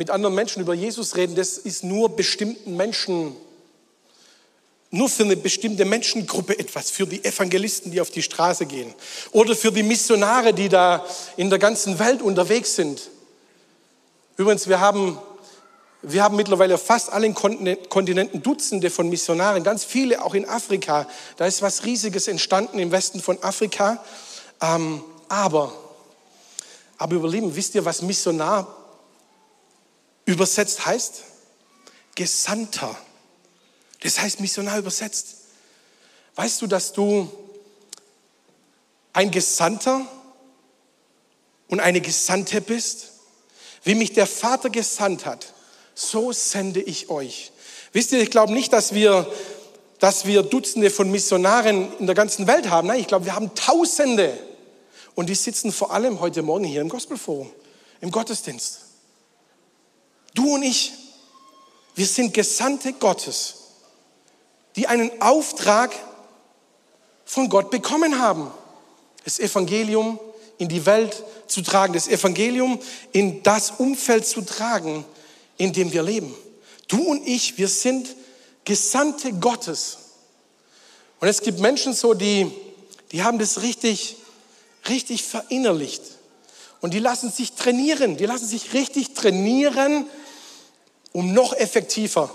[0.00, 3.36] mit anderen Menschen über Jesus reden, das ist nur bestimmten Menschen,
[4.90, 8.94] nur für eine bestimmte Menschengruppe etwas, für die Evangelisten, die auf die Straße gehen
[9.32, 11.04] oder für die Missionare, die da
[11.36, 13.10] in der ganzen Welt unterwegs sind.
[14.38, 15.18] Übrigens, wir haben,
[16.00, 21.06] wir haben mittlerweile fast allen Kontinenten Dutzende von Missionaren, ganz viele auch in Afrika.
[21.36, 24.02] Da ist was Riesiges entstanden im Westen von Afrika.
[24.62, 25.74] Ähm, aber,
[26.96, 28.79] aber überleben, wisst ihr, was Missionar
[30.30, 31.22] übersetzt heißt?
[32.14, 32.96] Gesandter.
[34.02, 35.36] Das heißt Missionar übersetzt.
[36.34, 37.30] Weißt du, dass du
[39.12, 40.06] ein Gesandter
[41.68, 43.08] und eine Gesandte bist?
[43.82, 45.52] Wie mich der Vater gesandt hat,
[45.94, 47.52] so sende ich euch.
[47.92, 49.30] Wisst ihr, ich glaube nicht, dass wir,
[49.98, 52.88] dass wir Dutzende von Missionaren in der ganzen Welt haben.
[52.88, 54.38] Nein, ich glaube, wir haben Tausende.
[55.14, 57.50] Und die sitzen vor allem heute Morgen hier im Gospelforum,
[58.00, 58.89] im Gottesdienst.
[60.34, 60.92] Du und ich,
[61.94, 63.54] wir sind Gesandte Gottes,
[64.76, 65.92] die einen Auftrag
[67.24, 68.50] von Gott bekommen haben.
[69.24, 70.18] Das Evangelium
[70.58, 72.80] in die Welt zu tragen, das Evangelium
[73.12, 75.04] in das Umfeld zu tragen,
[75.56, 76.34] in dem wir leben.
[76.88, 78.14] Du und ich, wir sind
[78.64, 79.98] Gesandte Gottes.
[81.20, 82.50] Und es gibt Menschen so, die,
[83.12, 84.16] die haben das richtig,
[84.88, 86.02] richtig verinnerlicht.
[86.80, 90.06] Und die lassen sich trainieren, die lassen sich richtig trainieren,
[91.12, 92.30] um noch effektiver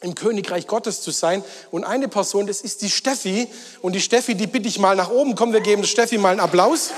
[0.00, 1.44] im Königreich Gottes zu sein.
[1.70, 3.48] Und eine Person, das ist die Steffi.
[3.80, 5.34] Und die Steffi, die bitte ich mal nach oben.
[5.34, 6.90] Komm, wir geben Steffi mal einen Applaus.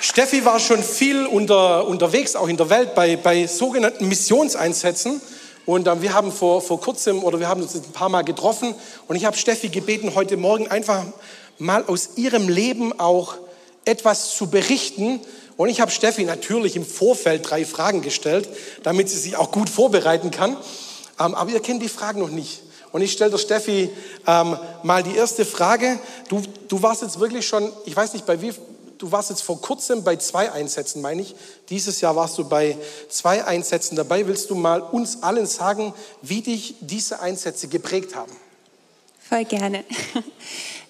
[0.00, 5.20] Steffi war schon viel unter, unterwegs, auch in der Welt, bei, bei sogenannten Missionseinsätzen.
[5.66, 8.74] Und äh, wir haben vor, vor kurzem oder wir haben uns ein paar Mal getroffen
[9.08, 11.04] und ich habe Steffi gebeten, heute Morgen einfach
[11.58, 13.38] mal aus ihrem Leben auch
[13.84, 15.20] etwas zu berichten.
[15.56, 18.48] Und ich habe Steffi natürlich im Vorfeld drei Fragen gestellt,
[18.82, 20.56] damit sie sich auch gut vorbereiten kann.
[21.20, 22.62] Ähm, aber ihr kennt die Fragen noch nicht.
[22.92, 23.90] Und ich stelle der Steffi
[24.26, 25.98] ähm, mal die erste Frage.
[26.28, 28.52] Du, du warst jetzt wirklich schon, ich weiß nicht, bei wie,
[28.98, 31.34] du warst jetzt vor kurzem bei zwei Einsätzen, meine ich.
[31.70, 32.76] Dieses Jahr warst du bei
[33.08, 34.26] zwei Einsätzen dabei.
[34.28, 35.92] Willst du mal uns allen sagen,
[36.22, 38.32] wie dich diese Einsätze geprägt haben?
[39.28, 39.84] Voll gerne.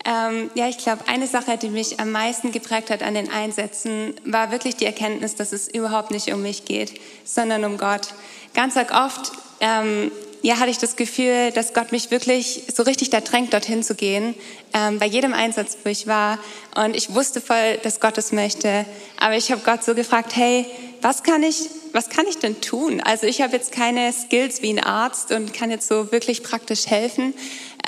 [0.04, 4.14] Ähm, ja, ich glaube, eine Sache, die mich am meisten geprägt hat an den Einsätzen,
[4.24, 8.08] war wirklich die Erkenntnis, dass es überhaupt nicht um mich geht, sondern um Gott.
[8.54, 10.12] Ganz oft ähm,
[10.42, 13.94] ja, hatte ich das Gefühl, dass Gott mich wirklich so richtig da drängt, dorthin zu
[13.94, 14.34] gehen,
[14.74, 16.38] ähm, bei jedem Einsatz, wo ich war.
[16.76, 18.84] Und ich wusste voll, dass Gott es möchte.
[19.18, 20.66] Aber ich habe Gott so gefragt, hey,
[21.00, 23.00] was kann ich, was kann ich denn tun?
[23.00, 26.88] Also ich habe jetzt keine Skills wie ein Arzt und kann jetzt so wirklich praktisch
[26.88, 27.34] helfen.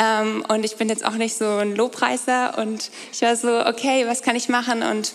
[0.00, 2.56] Ähm, und ich bin jetzt auch nicht so ein Lobpreiser.
[2.56, 4.84] Und ich war so, okay, was kann ich machen?
[4.84, 5.12] Und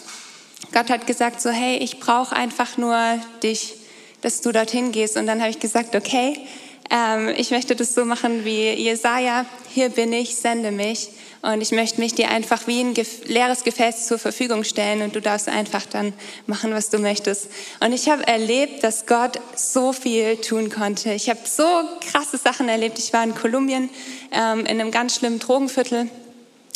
[0.74, 2.98] Gott hat gesagt so, hey, ich brauche einfach nur
[3.42, 3.76] dich,
[4.22, 5.16] dass du dorthin gehst.
[5.16, 6.38] Und dann habe ich gesagt, okay,
[6.90, 9.46] ähm, ich möchte das so machen wie Jesaja.
[9.70, 11.12] Hier bin ich, sende mich.
[11.42, 12.94] Und ich möchte mich dir einfach wie ein
[13.26, 16.14] leeres Gefäß zur Verfügung stellen und du darfst einfach dann
[16.46, 17.48] machen, was du möchtest.
[17.80, 21.14] Und ich habe erlebt, dass Gott so viel tun konnte.
[21.14, 21.64] Ich habe so
[22.12, 23.00] krasse Sachen erlebt.
[23.00, 23.90] Ich war in Kolumbien
[24.32, 26.10] ähm, in einem ganz schlimmen Drogenviertel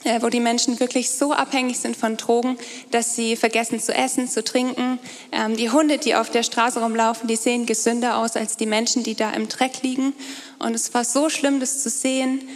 [0.05, 2.59] äh, wo die Menschen wirklich so abhängig sind von Drogen,
[2.91, 4.99] dass sie vergessen zu essen, zu trinken.
[5.31, 9.01] Ähm, die Hunde, die auf der Straße rumlaufen, die sehen gesünder aus als die Menschen,
[9.01, 10.13] die da im Dreck liegen.
[10.59, 12.47] Und es war so schlimm, das zu sehen.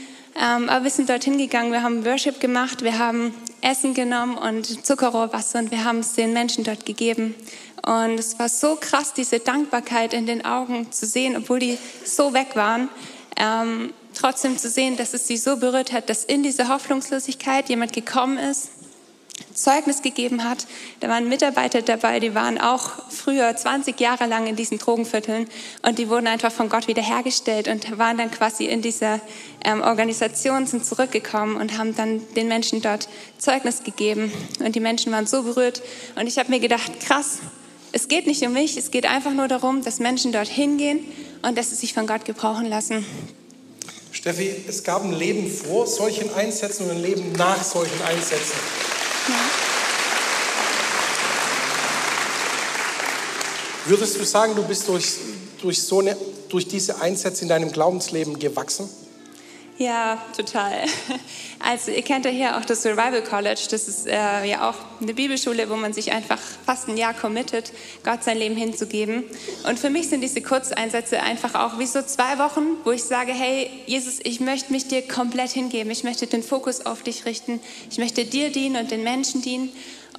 [0.42, 4.86] Ähm, aber wir sind dorthin gegangen, wir haben Worship gemacht, wir haben Essen genommen und
[4.86, 7.36] Zuckerrohrwasser und wir haben es den Menschen dort gegeben.
[7.86, 12.34] Und es war so krass, diese Dankbarkeit in den Augen zu sehen, obwohl die so
[12.34, 12.88] weg waren.
[13.36, 17.94] Ähm, trotzdem zu sehen, dass es sie so berührt hat, dass in diese Hoffnungslosigkeit jemand
[17.94, 18.70] gekommen ist,
[19.54, 20.68] Zeugnis gegeben hat.
[21.00, 25.48] Da waren Mitarbeiter dabei, die waren auch früher 20 Jahre lang in diesen Drogenvierteln
[25.82, 29.20] und die wurden einfach von Gott wiederhergestellt und waren dann quasi in dieser
[29.64, 34.32] ähm, Organisation, sind zurückgekommen und haben dann den Menschen dort Zeugnis gegeben.
[34.60, 35.82] Und die Menschen waren so berührt.
[36.16, 37.40] Und ich habe mir gedacht, krass,
[37.92, 41.00] es geht nicht um mich, es geht einfach nur darum, dass Menschen dorthin gehen
[41.42, 43.06] und dass sie sich von Gott gebrauchen lassen.
[44.12, 48.58] Steffi, es gab ein Leben vor solchen Einsätzen und ein Leben nach solchen Einsätzen.
[53.86, 55.16] Würdest du sagen, du bist durch,
[55.62, 56.16] durch, so eine,
[56.50, 58.88] durch diese Einsätze in deinem Glaubensleben gewachsen?
[59.80, 60.74] Ja, total.
[61.62, 63.68] Also ihr kennt ja hier auch das Survival College.
[63.70, 67.74] Das ist äh, ja auch eine Bibelschule, wo man sich einfach fast ein Jahr committet,
[68.06, 69.26] Gott sein Leben hinzugeben.
[69.68, 73.34] Und für mich sind diese Kurzeinsätze einfach auch wie so zwei Wochen, wo ich sage,
[73.34, 75.92] hey Jesus, ich möchte mich dir komplett hingeben.
[75.92, 77.60] Ich möchte den Fokus auf dich richten.
[77.92, 79.70] Ich möchte dir dienen und den Menschen dienen.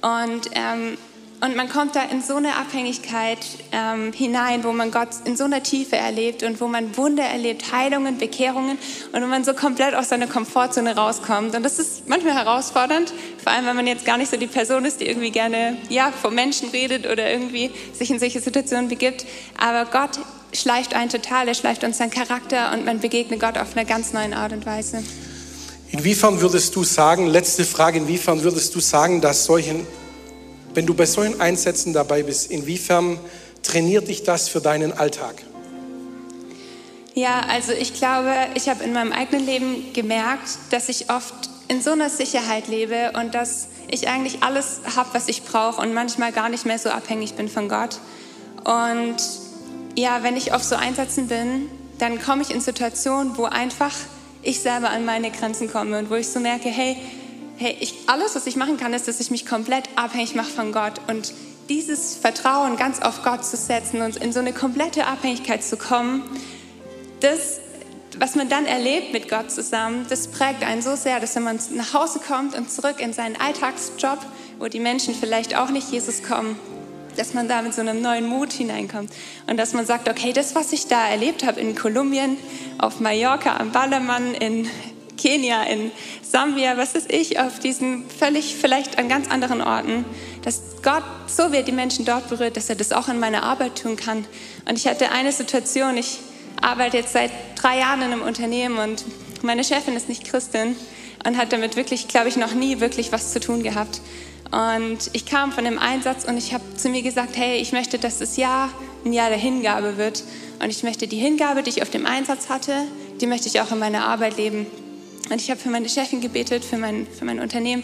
[0.03, 0.97] Und ähm,
[1.43, 3.39] und man kommt da in so eine Abhängigkeit
[3.71, 7.71] ähm, hinein, wo man Gott in so einer Tiefe erlebt und wo man Wunder erlebt,
[7.71, 8.77] Heilungen, Bekehrungen
[9.11, 11.55] und wo man so komplett aus seiner Komfortzone rauskommt.
[11.55, 13.11] Und das ist manchmal herausfordernd,
[13.43, 16.11] vor allem wenn man jetzt gar nicht so die Person ist, die irgendwie gerne ja,
[16.11, 19.25] vor Menschen redet oder irgendwie sich in solche Situationen begibt.
[19.57, 20.19] Aber Gott
[20.53, 24.13] schleift einen total, er schleift uns seinen Charakter und man begegnet Gott auf einer ganz
[24.13, 25.03] neuen Art und Weise.
[25.89, 29.87] Inwiefern würdest du sagen, letzte Frage, inwiefern würdest du sagen, dass solchen
[30.73, 33.19] wenn du bei solchen Einsätzen dabei bist, inwiefern
[33.63, 35.35] trainiert dich das für deinen Alltag?
[37.13, 41.81] Ja, also ich glaube, ich habe in meinem eigenen Leben gemerkt, dass ich oft in
[41.81, 46.31] so einer Sicherheit lebe und dass ich eigentlich alles habe, was ich brauche und manchmal
[46.31, 47.99] gar nicht mehr so abhängig bin von Gott.
[48.63, 49.17] Und
[49.95, 53.93] ja, wenn ich auf so Einsätzen bin, dann komme ich in Situationen, wo einfach
[54.41, 56.97] ich selber an meine Grenzen komme und wo ich so merke, hey,
[57.61, 60.71] hey, ich, alles, was ich machen kann, ist, dass ich mich komplett abhängig mache von
[60.71, 60.93] Gott.
[61.07, 61.31] Und
[61.69, 66.23] dieses Vertrauen ganz auf Gott zu setzen und in so eine komplette Abhängigkeit zu kommen,
[67.19, 67.59] das,
[68.17, 71.59] was man dann erlebt mit Gott zusammen, das prägt einen so sehr, dass wenn man
[71.75, 74.17] nach Hause kommt und zurück in seinen Alltagsjob,
[74.57, 76.57] wo die Menschen vielleicht auch nicht Jesus kommen,
[77.15, 79.11] dass man da mit so einem neuen Mut hineinkommt
[79.45, 82.37] und dass man sagt, okay, das, was ich da erlebt habe in Kolumbien,
[82.79, 84.67] auf Mallorca, am Ballermann, in
[85.21, 85.91] Kenia, in
[86.23, 90.03] Sambia, was ist ich, auf diesen völlig, vielleicht an ganz anderen Orten,
[90.43, 93.81] dass Gott so wird die Menschen dort berührt, dass er das auch in meiner Arbeit
[93.81, 94.25] tun kann.
[94.67, 96.17] Und ich hatte eine Situation, ich
[96.59, 99.05] arbeite jetzt seit drei Jahren in einem Unternehmen und
[99.43, 100.75] meine Chefin ist nicht Christin
[101.25, 104.01] und hat damit wirklich, glaube ich, noch nie wirklich was zu tun gehabt.
[104.51, 107.99] Und ich kam von dem Einsatz und ich habe zu mir gesagt, hey, ich möchte,
[107.99, 108.69] dass das Jahr
[109.05, 110.23] ein Jahr der Hingabe wird.
[110.61, 112.73] Und ich möchte die Hingabe, die ich auf dem Einsatz hatte,
[113.21, 114.65] die möchte ich auch in meiner Arbeit leben.
[115.29, 117.83] Und ich habe für meine Chefin gebetet, für mein, für mein Unternehmen.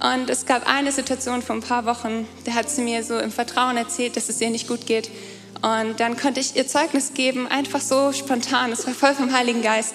[0.00, 3.30] Und es gab eine Situation vor ein paar Wochen, da hat sie mir so im
[3.30, 5.10] Vertrauen erzählt, dass es ihr nicht gut geht.
[5.62, 8.72] Und dann konnte ich ihr Zeugnis geben, einfach so spontan.
[8.72, 9.94] Es war voll vom Heiligen Geist,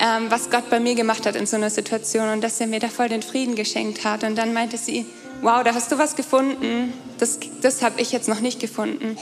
[0.00, 2.80] ähm, was Gott bei mir gemacht hat in so einer Situation und dass er mir
[2.80, 4.24] da voll den Frieden geschenkt hat.
[4.24, 5.04] Und dann meinte sie,
[5.42, 6.94] wow, da hast du was gefunden.
[7.18, 9.18] Das, das habe ich jetzt noch nicht gefunden.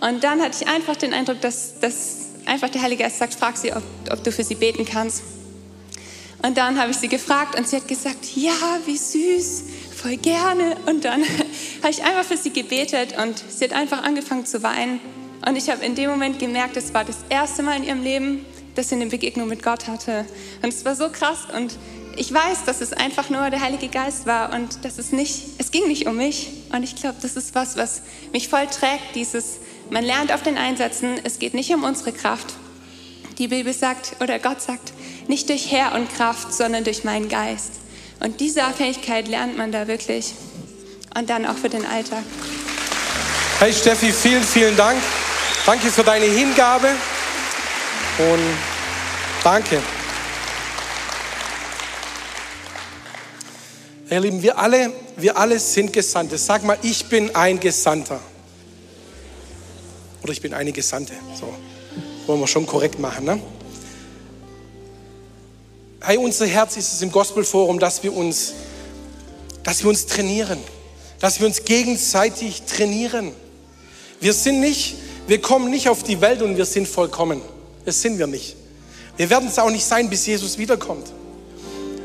[0.00, 3.56] Und dann hatte ich einfach den Eindruck, dass, dass einfach der Heilige Geist sagt, frag
[3.56, 5.22] sie, ob, ob du für sie beten kannst.
[6.44, 8.52] Und dann habe ich sie gefragt und sie hat gesagt, ja,
[8.84, 9.64] wie süß,
[9.96, 10.76] voll gerne.
[10.86, 11.22] Und dann
[11.82, 15.00] habe ich einfach für sie gebetet und sie hat einfach angefangen zu weinen.
[15.46, 18.44] Und ich habe in dem Moment gemerkt, es war das erste Mal in ihrem Leben,
[18.74, 20.24] dass sie eine Begegnung mit Gott hatte.
[20.62, 21.76] Und es war so krass und
[22.16, 25.70] ich weiß, dass es einfach nur der Heilige Geist war und dass es nicht, es
[25.70, 26.50] ging nicht um mich.
[26.72, 28.02] Und ich glaube, das ist was, was
[28.32, 29.58] mich voll trägt, dieses,
[29.90, 32.54] man lernt auf den Einsätzen, es geht nicht um unsere Kraft.
[33.38, 34.92] Die Bibel sagt, oder Gott sagt,
[35.28, 37.72] nicht durch Herr und Kraft, sondern durch meinen Geist.
[38.20, 40.34] Und diese Abhängigkeit lernt man da wirklich.
[41.16, 42.22] Und dann auch für den Alltag.
[43.58, 45.00] Hey Steffi, vielen, vielen Dank.
[45.66, 46.88] Danke für deine Hingabe.
[48.18, 48.56] Und
[49.44, 49.80] danke.
[54.10, 56.36] Ihr Lieben, wir alle, wir alle sind Gesandte.
[56.36, 58.20] Sag mal, ich bin ein Gesandter.
[60.22, 61.14] Oder ich bin eine Gesandte.
[61.38, 61.54] So,
[62.26, 63.40] wollen wir schon korrekt machen, ne?
[66.04, 68.54] Hey, unser Herz ist es im Gospelforum, dass wir uns,
[69.62, 70.58] dass wir uns trainieren,
[71.20, 73.32] dass wir uns gegenseitig trainieren.
[74.20, 77.40] Wir sind nicht, wir kommen nicht auf die Welt und wir sind vollkommen.
[77.84, 78.56] Das sind wir nicht.
[79.16, 81.12] Wir werden es auch nicht sein, bis Jesus wiederkommt.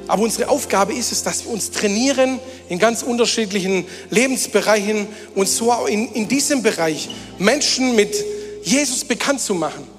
[0.07, 5.85] Aber unsere Aufgabe ist es, dass wir uns trainieren in ganz unterschiedlichen Lebensbereichen und so
[5.85, 8.15] in, in diesem Bereich Menschen mit
[8.63, 9.96] Jesus bekannt zu machen.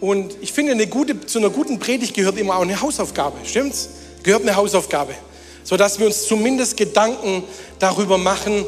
[0.00, 3.36] Und ich finde, eine gute, zu einer guten Predigt gehört immer auch eine Hausaufgabe.
[3.44, 3.88] Stimmt's?
[4.22, 5.14] Gehört eine Hausaufgabe.
[5.62, 7.44] Sodass wir uns zumindest Gedanken
[7.78, 8.64] darüber machen,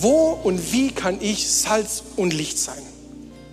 [0.00, 2.82] wo und wie kann ich Salz und Licht sein?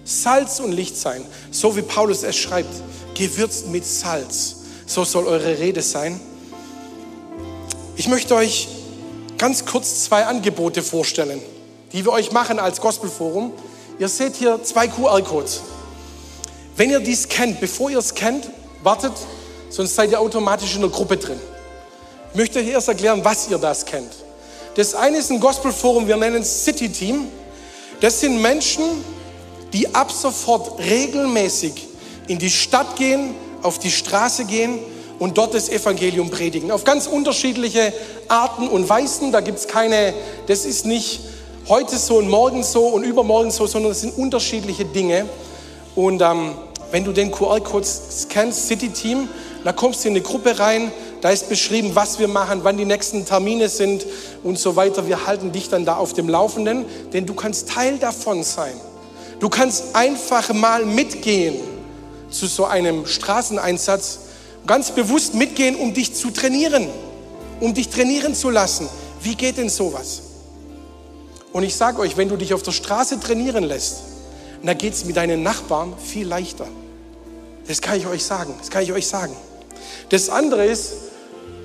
[0.03, 1.23] Salz und Licht sein.
[1.51, 2.73] So wie Paulus es schreibt.
[3.13, 4.55] Gewürzt mit Salz.
[4.85, 6.19] So soll eure Rede sein.
[7.95, 8.67] Ich möchte euch
[9.37, 11.41] ganz kurz zwei Angebote vorstellen,
[11.93, 13.51] die wir euch machen als Gospelforum.
[13.99, 15.61] Ihr seht hier zwei QR-Codes.
[16.77, 18.49] Wenn ihr dies kennt, bevor ihr es kennt,
[18.83, 19.13] wartet,
[19.69, 21.39] sonst seid ihr automatisch in der Gruppe drin.
[22.31, 24.11] Ich möchte euch erst erklären, was ihr das kennt.
[24.75, 27.29] Das eine ist ein Gospelforum, wir nennen es City Team.
[27.99, 28.83] Das sind Menschen,
[29.73, 31.87] die ab sofort regelmäßig
[32.27, 34.77] in die Stadt gehen, auf die Straße gehen
[35.17, 36.69] und dort das Evangelium predigen.
[36.69, 37.91] Auf ganz unterschiedliche
[38.27, 39.31] Arten und Weisen.
[39.31, 40.13] Da gibt es keine,
[40.45, 41.21] das ist nicht
[41.67, 45.25] heute so und morgen so und übermorgen so, sondern es sind unterschiedliche Dinge.
[45.95, 46.51] Und ähm,
[46.91, 49.29] wenn du den QR-Code scannst, City Team,
[49.63, 52.85] da kommst du in eine Gruppe rein, da ist beschrieben, was wir machen, wann die
[52.85, 54.05] nächsten Termine sind
[54.43, 55.07] und so weiter.
[55.07, 58.73] Wir halten dich dann da auf dem Laufenden, denn du kannst Teil davon sein.
[59.39, 61.55] Du kannst einfach mal mitgehen
[62.29, 64.19] zu so einem Straßeneinsatz,
[64.65, 66.87] ganz bewusst mitgehen, um dich zu trainieren,
[67.59, 68.87] um dich trainieren zu lassen.
[69.21, 70.21] Wie geht denn sowas?
[71.53, 73.97] Und ich sage euch, wenn du dich auf der Straße trainieren lässt,
[74.63, 76.67] dann geht es mit deinen Nachbarn viel leichter.
[77.67, 78.53] Das kann ich euch sagen.
[78.59, 79.35] Das kann ich euch sagen.
[80.09, 80.93] Das andere ist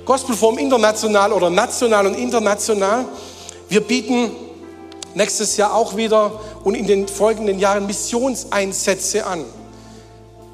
[0.05, 3.05] Gospelform international oder national und international.
[3.69, 4.33] Wir bieten
[5.15, 9.45] nächstes Jahr auch wieder und in den folgenden Jahren Missionseinsätze an.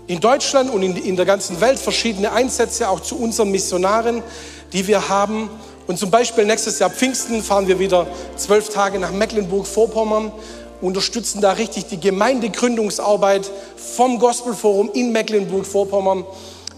[0.07, 4.23] In Deutschland und in, in der ganzen Welt verschiedene Einsätze auch zu unseren Missionaren,
[4.73, 5.51] die wir haben.
[5.87, 10.33] Und zum Beispiel nächstes Jahr Pfingsten fahren wir wieder zwölf Tage nach Mecklenburg-Vorpommern,
[10.81, 16.25] unterstützen da richtig die Gemeindegründungsarbeit vom Gospelforum in Mecklenburg-Vorpommern.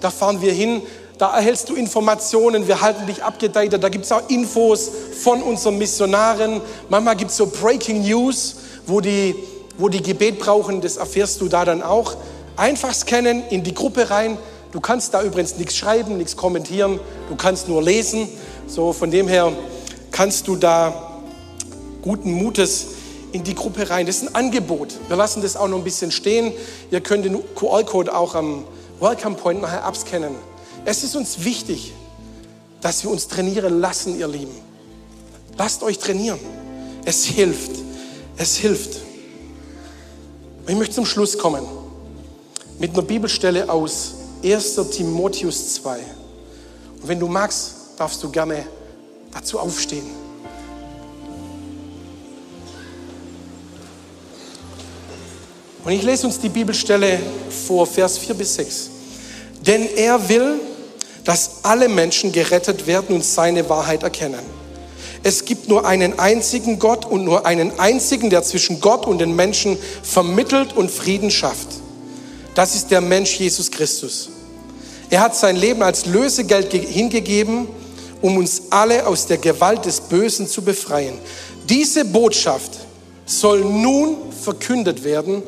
[0.00, 0.82] Da fahren wir hin,
[1.18, 4.90] da erhältst du Informationen, wir halten dich abgedatet, da gibt es auch Infos
[5.22, 6.62] von unseren Missionaren.
[6.88, 9.34] Manchmal gibt es so Breaking News, wo die,
[9.76, 12.16] wo die Gebet brauchen, das erfährst du da dann auch.
[12.56, 14.38] Einfach scannen, in die Gruppe rein.
[14.72, 18.26] Du kannst da übrigens nichts schreiben, nichts kommentieren, du kannst nur lesen.
[18.66, 19.52] So von dem her
[20.10, 21.20] kannst du da
[22.00, 22.86] guten Mutes
[23.32, 24.06] in die Gruppe rein.
[24.06, 24.94] Das ist ein Angebot.
[25.08, 26.52] Wir lassen das auch noch ein bisschen stehen.
[26.90, 28.64] Ihr könnt den QR-Code auch am
[29.00, 30.34] Welcome Point nachher abscannen.
[30.84, 31.92] Es ist uns wichtig,
[32.80, 34.54] dass wir uns trainieren lassen, ihr Lieben.
[35.56, 36.38] Lasst euch trainieren.
[37.04, 37.72] Es hilft.
[38.36, 39.00] Es hilft.
[40.66, 41.64] Ich möchte zum Schluss kommen
[42.78, 44.76] mit einer Bibelstelle aus 1.
[44.92, 45.98] Timotheus 2.
[47.02, 48.64] Und wenn du magst, darfst du gerne
[49.32, 50.19] dazu aufstehen.
[55.84, 57.18] Und ich lese uns die Bibelstelle
[57.66, 58.90] vor, Vers 4 bis 6.
[59.66, 60.60] Denn er will,
[61.24, 64.40] dass alle Menschen gerettet werden und seine Wahrheit erkennen.
[65.22, 69.36] Es gibt nur einen einzigen Gott und nur einen einzigen, der zwischen Gott und den
[69.36, 71.68] Menschen vermittelt und Frieden schafft.
[72.54, 74.30] Das ist der Mensch Jesus Christus.
[75.10, 77.68] Er hat sein Leben als Lösegeld hingegeben,
[78.22, 81.14] um uns alle aus der Gewalt des Bösen zu befreien.
[81.68, 82.72] Diese Botschaft
[83.26, 85.42] soll nun verkündet werden,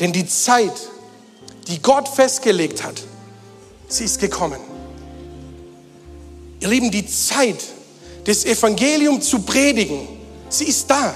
[0.00, 0.72] denn die Zeit,
[1.66, 3.02] die Gott festgelegt hat,
[3.88, 4.60] sie ist gekommen.
[6.60, 7.62] Ihr Lieben, die Zeit,
[8.24, 10.08] das Evangelium zu predigen,
[10.48, 11.14] sie ist da.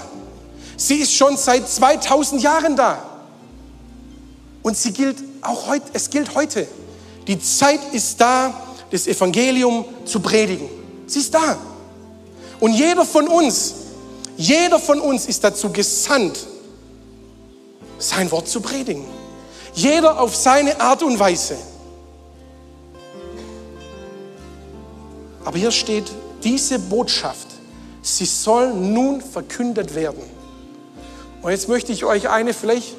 [0.76, 3.02] Sie ist schon seit 2000 Jahren da.
[4.62, 6.66] Und sie gilt auch heute, es gilt heute.
[7.26, 8.54] Die Zeit ist da,
[8.90, 10.68] das Evangelium zu predigen.
[11.06, 11.56] Sie ist da.
[12.60, 13.74] Und jeder von uns,
[14.36, 16.46] jeder von uns ist dazu gesandt,
[18.02, 19.04] sein Wort zu predigen.
[19.74, 21.56] Jeder auf seine Art und Weise.
[25.44, 26.04] Aber hier steht,
[26.42, 27.48] diese Botschaft,
[28.02, 30.22] sie soll nun verkündet werden.
[31.40, 32.94] Und jetzt möchte ich euch eine vielleicht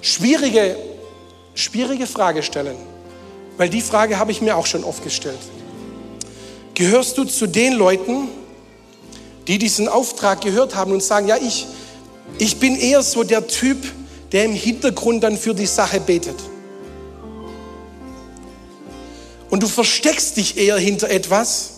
[0.00, 0.76] schwierige,
[1.54, 2.76] schwierige Frage stellen,
[3.56, 5.38] weil die Frage habe ich mir auch schon oft gestellt.
[6.74, 8.28] Gehörst du zu den Leuten,
[9.46, 11.66] die diesen Auftrag gehört haben und sagen, ja, ich,
[12.38, 13.78] ich bin eher so der Typ,
[14.34, 16.34] der im Hintergrund dann für die Sache betet.
[19.48, 21.70] Und du versteckst dich eher hinter etwas,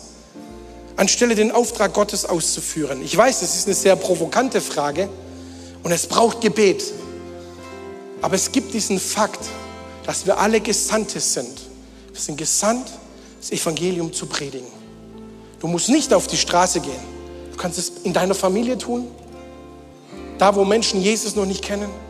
[0.95, 3.03] anstelle den Auftrag Gottes auszuführen.
[3.03, 5.07] Ich weiß, das ist eine sehr provokante Frage
[5.83, 6.83] und es braucht Gebet.
[8.23, 9.45] Aber es gibt diesen Fakt,
[10.07, 11.61] dass wir alle Gesandte sind.
[12.11, 12.87] Wir sind gesandt,
[13.39, 14.65] das Evangelium zu predigen.
[15.59, 17.17] Du musst nicht auf die Straße gehen.
[17.51, 19.05] Du kannst es in deiner Familie tun,
[20.39, 22.06] da wo Menschen Jesus noch nicht kennen.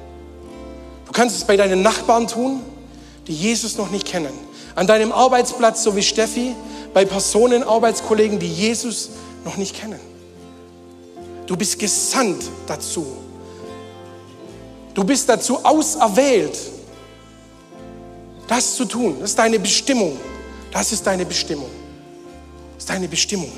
[1.07, 2.61] Du kannst es bei deinen Nachbarn tun,
[3.27, 4.33] die Jesus noch nicht kennen.
[4.75, 6.53] An deinem Arbeitsplatz, so wie Steffi,
[6.93, 9.09] bei Personen, Arbeitskollegen, die Jesus
[9.43, 9.99] noch nicht kennen.
[11.45, 13.05] Du bist gesandt dazu.
[14.93, 16.57] Du bist dazu auserwählt,
[18.47, 19.17] das zu tun.
[19.19, 20.17] Das ist deine Bestimmung.
[20.71, 21.69] Das ist deine Bestimmung.
[22.75, 23.51] Das ist deine Bestimmung.